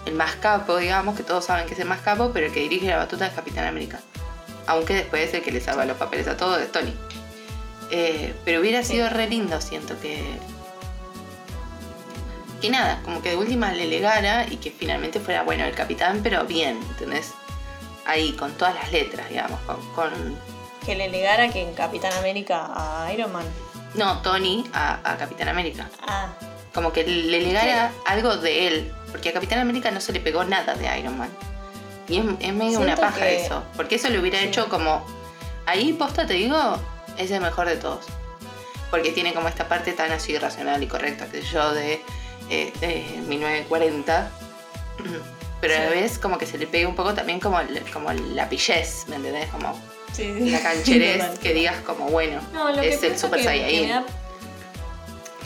el 0.05 0.15
más 0.15 0.35
capo, 0.35 0.79
digamos, 0.79 1.15
que 1.17 1.23
todos 1.23 1.45
saben 1.45 1.67
que 1.67 1.75
es 1.75 1.79
el 1.79 1.87
más 1.87 2.01
capo, 2.01 2.33
pero 2.35 2.47
el 2.47 2.53
que 2.53 2.59
dirige 2.59 2.89
la 2.89 2.97
batuta 2.97 3.25
es 3.29 3.35
Capitán 3.35 3.67
América. 3.67 4.01
Aunque 4.67 4.95
después 4.95 5.33
el 5.33 5.43
que 5.43 5.53
le 5.53 5.61
salva 5.61 5.85
los 5.85 5.97
papeles 5.97 6.27
a 6.27 6.37
todos 6.37 6.61
es 6.61 6.73
Tony. 6.73 6.93
Eh, 7.97 8.35
pero 8.45 8.61
hubiera 8.61 8.83
sido 8.83 9.09
re 9.09 9.29
lindo, 9.29 9.61
siento 9.61 9.99
que. 10.01 10.21
Que 12.61 12.71
nada, 12.71 13.01
como 13.05 13.23
que 13.23 13.31
de 13.31 13.37
última 13.37 13.73
le 13.73 13.87
legara 13.87 14.47
y 14.51 14.57
que 14.57 14.71
finalmente 14.71 15.21
fuera 15.21 15.43
bueno 15.43 15.65
el 15.65 15.75
capitán, 15.75 16.21
pero 16.23 16.45
bien, 16.45 16.79
¿entendés? 16.91 17.33
Ahí, 18.07 18.33
con 18.33 18.53
todas 18.55 18.75
las 18.75 18.91
letras, 18.91 19.29
digamos, 19.29 19.61
con- 19.61 19.81
con 19.95 20.11
Que 20.85 20.95
le 20.95 21.09
legara 21.09 21.51
que 21.51 21.63
en 21.63 21.73
Capitán 21.75 22.13
América 22.15 22.71
a 22.75 23.13
Iron 23.13 23.33
Man. 23.33 23.45
No, 23.95 24.21
Tony 24.23 24.65
a, 24.75 24.99
a 25.05 25.17
Capitán 25.17 25.49
América. 25.49 25.89
Ah, 26.07 26.29
Como 26.75 26.93
que 26.93 27.05
le 27.07 27.41
legara 27.41 27.93
algo 28.07 28.37
de 28.39 28.67
él. 28.67 28.93
Porque 29.13 29.29
a 29.29 29.33
Capitán 29.33 29.61
América 29.61 29.91
no 29.93 30.01
se 30.01 30.13
le 30.13 30.21
pegó 30.21 30.43
nada 30.45 30.75
de 30.75 30.99
Iron 30.99 31.17
Man. 31.17 31.31
Y 32.09 32.19
es, 32.19 32.25
es 32.41 32.53
medio 32.53 32.81
una 32.81 32.97
paja 32.97 33.21
que- 33.21 33.45
eso. 33.47 33.63
Porque 33.77 33.95
eso 33.95 34.09
lo 34.11 34.21
hubiera 34.21 34.41
Sí. 34.41 34.47
hecho 34.47 34.69
como. 34.69 35.07
Ahí, 35.67 35.93
posta, 35.95 36.27
te 36.27 36.35
digo, 36.35 36.77
es 37.19 37.31
el 37.31 37.41
mejor 37.41 37.67
de 37.69 37.77
todos. 37.77 38.05
Porque 38.91 39.11
tiene 39.13 39.35
como 39.35 39.49
esta 39.49 39.69
parte 39.69 39.93
tan 39.93 40.13
así 40.13 40.37
racional 40.39 40.83
y 40.83 40.87
correcta, 40.87 41.27
que 41.27 41.43
yo, 41.43 41.73
de, 41.73 42.01
eh, 42.51 42.73
de 42.81 43.21
1940. 43.27 44.31
Pero 45.61 45.75
a 45.77 45.79
la 45.79 45.91
vez 45.91 46.19
como 46.19 46.37
que 46.39 46.47
se 46.47 46.59
le 46.59 46.67
pega 46.67 46.87
un 46.89 46.95
poco 46.95 47.15
también 47.15 47.41
como, 47.41 47.59
como 47.93 48.13
la 48.13 48.49
pillez, 48.49 49.07
¿me 49.09 49.17
entendés? 49.17 49.49
Como 49.49 49.73
sí, 50.13 50.33
sí. 50.39 50.51
la 50.51 50.61
cancherez 50.61 51.39
que 51.43 51.55
digas 51.55 51.77
como, 51.87 52.07
bueno, 52.11 52.41
No, 52.53 52.71
lo 52.71 52.83
que 52.83 52.93
es 52.93 53.03
el 53.03 53.19
Super 53.19 53.41
que, 53.41 53.47
que 53.47 53.51
me 53.51 53.59
Saiyajin. 53.59 53.89
da, 53.89 54.05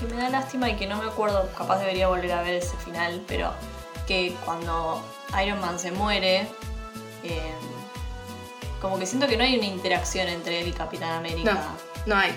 que 0.01 0.15
me 0.15 0.21
da 0.23 0.29
lástima 0.31 0.69
y 0.71 0.75
que 0.77 0.87
no 0.89 0.97
me 0.97 1.05
acuerdo, 1.09 1.49
capaz 1.57 1.79
debería 1.79 2.09
volver 2.09 2.33
a 2.33 2.43
ver 2.43 2.55
ese 2.55 2.77
final, 2.79 3.23
pero 3.29 3.53
que 4.09 4.35
cuando 4.45 5.05
Iron 5.45 5.61
Man 5.61 5.79
se 5.79 5.93
muere, 5.93 6.49
eh, 7.23 7.53
como 8.81 8.99
que 8.99 9.07
siento 9.07 9.27
que 9.27 9.37
no 9.37 9.45
hay 9.45 9.57
una 9.57 9.67
interacción 9.67 10.29
entre 10.29 10.61
él 10.61 10.69
y 10.69 10.73
Capitán 10.73 11.12
América. 11.12 11.59
No 12.07 12.17
hay. 12.17 12.33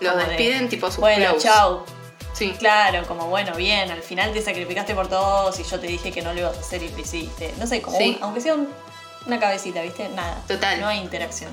Los 0.00 0.12
Como 0.12 0.24
de, 0.24 0.28
despiden 0.30 0.68
tipo 0.68 0.86
sus 0.88 0.98
Bueno, 0.98 1.34
chau. 1.38 1.84
Sí. 2.32 2.54
Claro, 2.58 3.06
como 3.06 3.26
bueno, 3.26 3.54
bien, 3.56 3.90
al 3.90 4.02
final 4.02 4.32
te 4.32 4.40
sacrificaste 4.40 4.94
por 4.94 5.08
todos 5.08 5.58
y 5.60 5.64
yo 5.64 5.78
te 5.78 5.86
dije 5.88 6.10
que 6.10 6.22
no 6.22 6.32
lo 6.32 6.40
ibas 6.40 6.56
a 6.56 6.60
hacer 6.60 6.82
y 6.82 6.88
lo 6.88 6.98
hiciste. 6.98 7.52
No 7.58 7.66
sé, 7.66 7.82
como 7.82 7.98
Sí. 7.98 8.16
un- 8.18 8.24
aunque 8.24 8.40
sea 8.40 8.54
un- 8.54 8.68
una 9.26 9.38
cabecita, 9.38 9.82
¿viste? 9.82 10.08
Nada. 10.10 10.40
Total. 10.48 10.80
No 10.80 10.86
hay 10.88 10.98
interacción. 11.00 11.50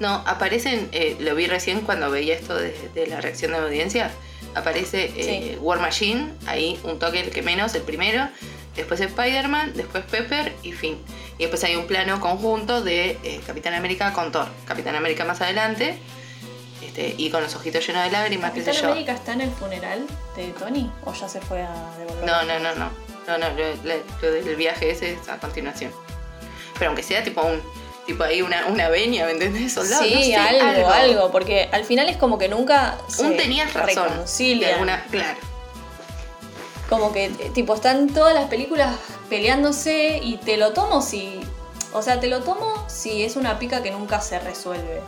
No, 0.00 0.22
aparecen, 0.26 0.88
eh, 0.92 1.16
lo 1.18 1.34
vi 1.34 1.46
recién 1.46 1.80
cuando 1.80 2.10
veía 2.10 2.34
esto 2.34 2.54
de, 2.54 2.72
de 2.94 3.06
la 3.06 3.20
reacción 3.20 3.52
de 3.52 3.58
la 3.58 3.64
audiencia. 3.64 4.10
Aparece 4.54 5.12
eh, 5.16 5.52
Sí. 5.54 5.58
War 5.60 5.78
Machine, 5.80 6.34
ahí 6.46 6.78
un 6.84 6.98
toque 6.98 7.20
el 7.20 7.30
que 7.30 7.42
menos, 7.42 7.74
el 7.74 7.82
primero. 7.82 8.28
Después 8.76 9.00
Spider-Man, 9.00 9.72
después 9.74 10.04
Pepper 10.04 10.54
y 10.62 10.72
fin. 10.72 10.98
Y 11.38 11.42
después 11.42 11.62
hay 11.64 11.76
un 11.76 11.86
plano 11.86 12.20
conjunto 12.20 12.82
de 12.82 13.18
eh, 13.22 13.40
Capitán 13.46 13.74
América 13.74 14.12
con 14.12 14.32
Thor. 14.32 14.48
Capitán 14.66 14.96
América 14.96 15.24
más 15.24 15.40
adelante. 15.40 15.98
Este, 16.82 17.14
y 17.16 17.30
con 17.30 17.42
los 17.42 17.54
ojitos 17.54 17.86
llenos 17.86 18.04
de 18.04 18.10
lágrimas, 18.10 18.52
qué 18.52 18.60
sé 18.60 18.66
¿Capitán 18.66 18.82
yo. 18.82 18.90
América 18.92 19.12
está 19.12 19.32
en 19.32 19.40
el 19.42 19.50
funeral 19.50 20.06
de 20.36 20.48
Tony 20.52 20.90
o 21.04 21.12
ya 21.12 21.28
se 21.28 21.40
fue 21.40 21.62
a 21.62 21.72
devolver? 21.98 22.24
No, 22.24 22.42
no, 22.44 22.58
no, 22.58 22.74
no. 22.74 22.90
No, 23.28 23.36
no, 23.36 23.46
lo, 23.50 24.32
del 24.32 24.56
viaje 24.56 24.90
ese 24.90 25.12
es 25.12 25.28
a 25.28 25.38
continuación. 25.38 25.92
Pero 26.78 26.88
aunque 26.90 27.02
sea 27.02 27.22
tipo 27.22 27.42
un. 27.42 27.60
Tipo 28.06 28.24
ahí 28.24 28.40
una, 28.40 28.66
una 28.68 28.88
venia, 28.88 29.26
¿me 29.26 29.32
entendés? 29.32 29.74
Soldado. 29.74 30.02
Sí, 30.02 30.14
no 30.14 30.20
sé, 30.22 30.36
algo, 30.36 30.88
algo, 30.88 31.30
porque 31.30 31.68
al 31.70 31.84
final 31.84 32.08
es 32.08 32.16
como 32.16 32.38
que 32.38 32.48
nunca 32.48 32.96
se 33.06 33.22
Un 33.22 33.36
tenías 33.36 33.74
razón. 33.74 34.04
De 34.04 34.10
reconcilian. 34.10 34.72
alguna, 34.72 35.04
claro. 35.10 35.38
Como 36.88 37.12
que, 37.12 37.28
tipo, 37.52 37.74
están 37.74 38.08
todas 38.08 38.34
las 38.34 38.46
películas 38.48 38.96
peleándose 39.28 40.20
y 40.22 40.36
te 40.38 40.56
lo 40.56 40.72
tomo 40.72 41.02
si... 41.02 41.40
O 41.92 42.02
sea, 42.02 42.20
te 42.20 42.26
lo 42.28 42.40
tomo 42.42 42.84
si 42.88 43.22
es 43.24 43.36
una 43.36 43.58
pica 43.58 43.82
que 43.82 43.90
nunca 43.90 44.20
se 44.20 44.38
resuelve. 44.38 45.00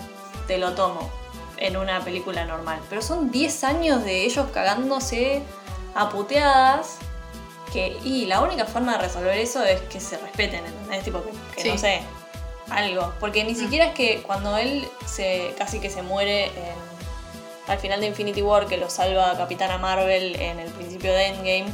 Te 0.46 0.58
lo 0.58 0.72
tomo 0.74 1.10
en 1.58 1.76
una 1.76 2.00
película 2.04 2.44
normal. 2.44 2.80
Pero 2.88 3.02
son 3.02 3.30
10 3.30 3.64
años 3.64 4.04
de 4.04 4.24
ellos 4.24 4.46
cagándose 4.52 5.42
a 5.94 6.08
puteadas. 6.10 6.96
Que, 7.72 7.98
y 8.02 8.26
la 8.26 8.40
única 8.40 8.64
forma 8.66 8.92
de 8.92 8.98
resolver 8.98 9.38
eso 9.38 9.62
es 9.62 9.80
que 9.82 10.00
se 10.00 10.16
respeten, 10.18 10.64
¿entendés? 10.66 11.04
Tipo, 11.04 11.22
que, 11.22 11.30
que 11.54 11.62
Sí. 11.62 11.68
no 11.68 11.78
sé, 11.78 12.00
algo. 12.70 13.12
Porque 13.20 13.44
ni 13.44 13.54
siquiera 13.54 13.86
es 13.86 13.94
que 13.94 14.22
cuando 14.22 14.56
él 14.56 14.88
se 15.06 15.54
casi 15.56 15.78
que 15.80 15.88
se 15.88 16.02
muere 16.02 16.46
en- 16.46 16.99
al 17.70 17.78
final 17.78 18.00
de 18.00 18.06
Infinity 18.08 18.42
War, 18.42 18.66
que 18.66 18.76
lo 18.76 18.90
salva 18.90 19.36
Capitana 19.36 19.78
Marvel 19.78 20.36
en 20.36 20.58
el 20.58 20.70
principio 20.72 21.12
de 21.12 21.26
Endgame, 21.28 21.72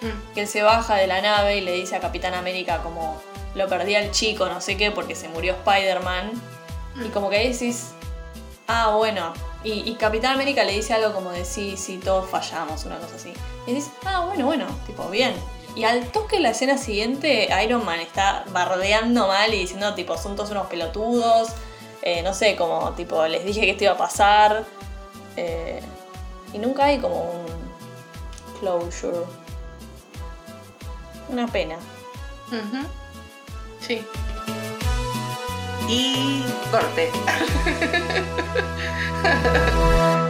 Mm. 0.00 0.32
que 0.34 0.42
él 0.42 0.46
se 0.46 0.62
baja 0.62 0.94
de 0.94 1.08
la 1.08 1.20
nave 1.20 1.56
y 1.56 1.60
le 1.60 1.72
dice 1.72 1.96
a 1.96 2.00
Capitán 2.00 2.32
América 2.34 2.82
como 2.84 3.20
lo 3.56 3.66
perdí 3.68 3.96
al 3.96 4.12
chico, 4.12 4.46
no 4.46 4.60
sé 4.60 4.76
qué, 4.76 4.92
porque 4.92 5.16
se 5.16 5.28
murió 5.28 5.54
Spider-Man. 5.54 6.30
Y 7.04 7.08
como 7.08 7.30
que 7.30 7.48
decís, 7.48 7.88
ah, 8.68 8.94
bueno. 8.96 9.32
Y 9.64 9.72
Y, 9.72 9.90
y 9.90 9.94
Capitán 9.96 10.34
América 10.34 10.62
le 10.62 10.72
dice 10.72 10.94
algo 10.94 11.12
como 11.12 11.32
de 11.32 11.44
sí, 11.44 11.76
sí, 11.76 11.98
todos 11.98 12.30
fallamos, 12.30 12.84
una 12.84 12.96
cosa 12.98 13.16
así. 13.16 13.32
Y 13.66 13.72
dices, 13.74 13.90
ah, 14.04 14.24
bueno, 14.26 14.46
bueno, 14.46 14.66
tipo, 14.86 15.08
bien. 15.08 15.34
Y 15.74 15.82
al 15.82 16.06
toque 16.12 16.38
la 16.38 16.50
escena 16.50 16.78
siguiente, 16.78 17.48
Iron 17.64 17.84
Man 17.84 17.98
está 17.98 18.44
bardeando 18.52 19.26
mal 19.26 19.52
y 19.52 19.58
diciendo, 19.58 19.94
tipo, 19.94 20.16
son 20.16 20.36
todos 20.36 20.50
unos 20.52 20.68
pelotudos. 20.68 21.48
Eh, 22.02 22.22
no 22.22 22.34
sé, 22.34 22.54
como, 22.54 22.92
tipo, 22.92 23.26
les 23.26 23.44
dije 23.44 23.62
que 23.62 23.70
esto 23.72 23.82
iba 23.84 23.94
a 23.94 23.98
pasar. 23.98 24.64
Eh, 25.40 25.80
y 26.52 26.58
nunca 26.58 26.86
hay 26.86 26.98
como 26.98 27.30
un 27.30 27.46
closure. 28.58 29.24
Una 31.28 31.46
pena. 31.46 31.76
Sí. 33.80 34.04
Y 35.88 36.42
corte. 36.72 37.10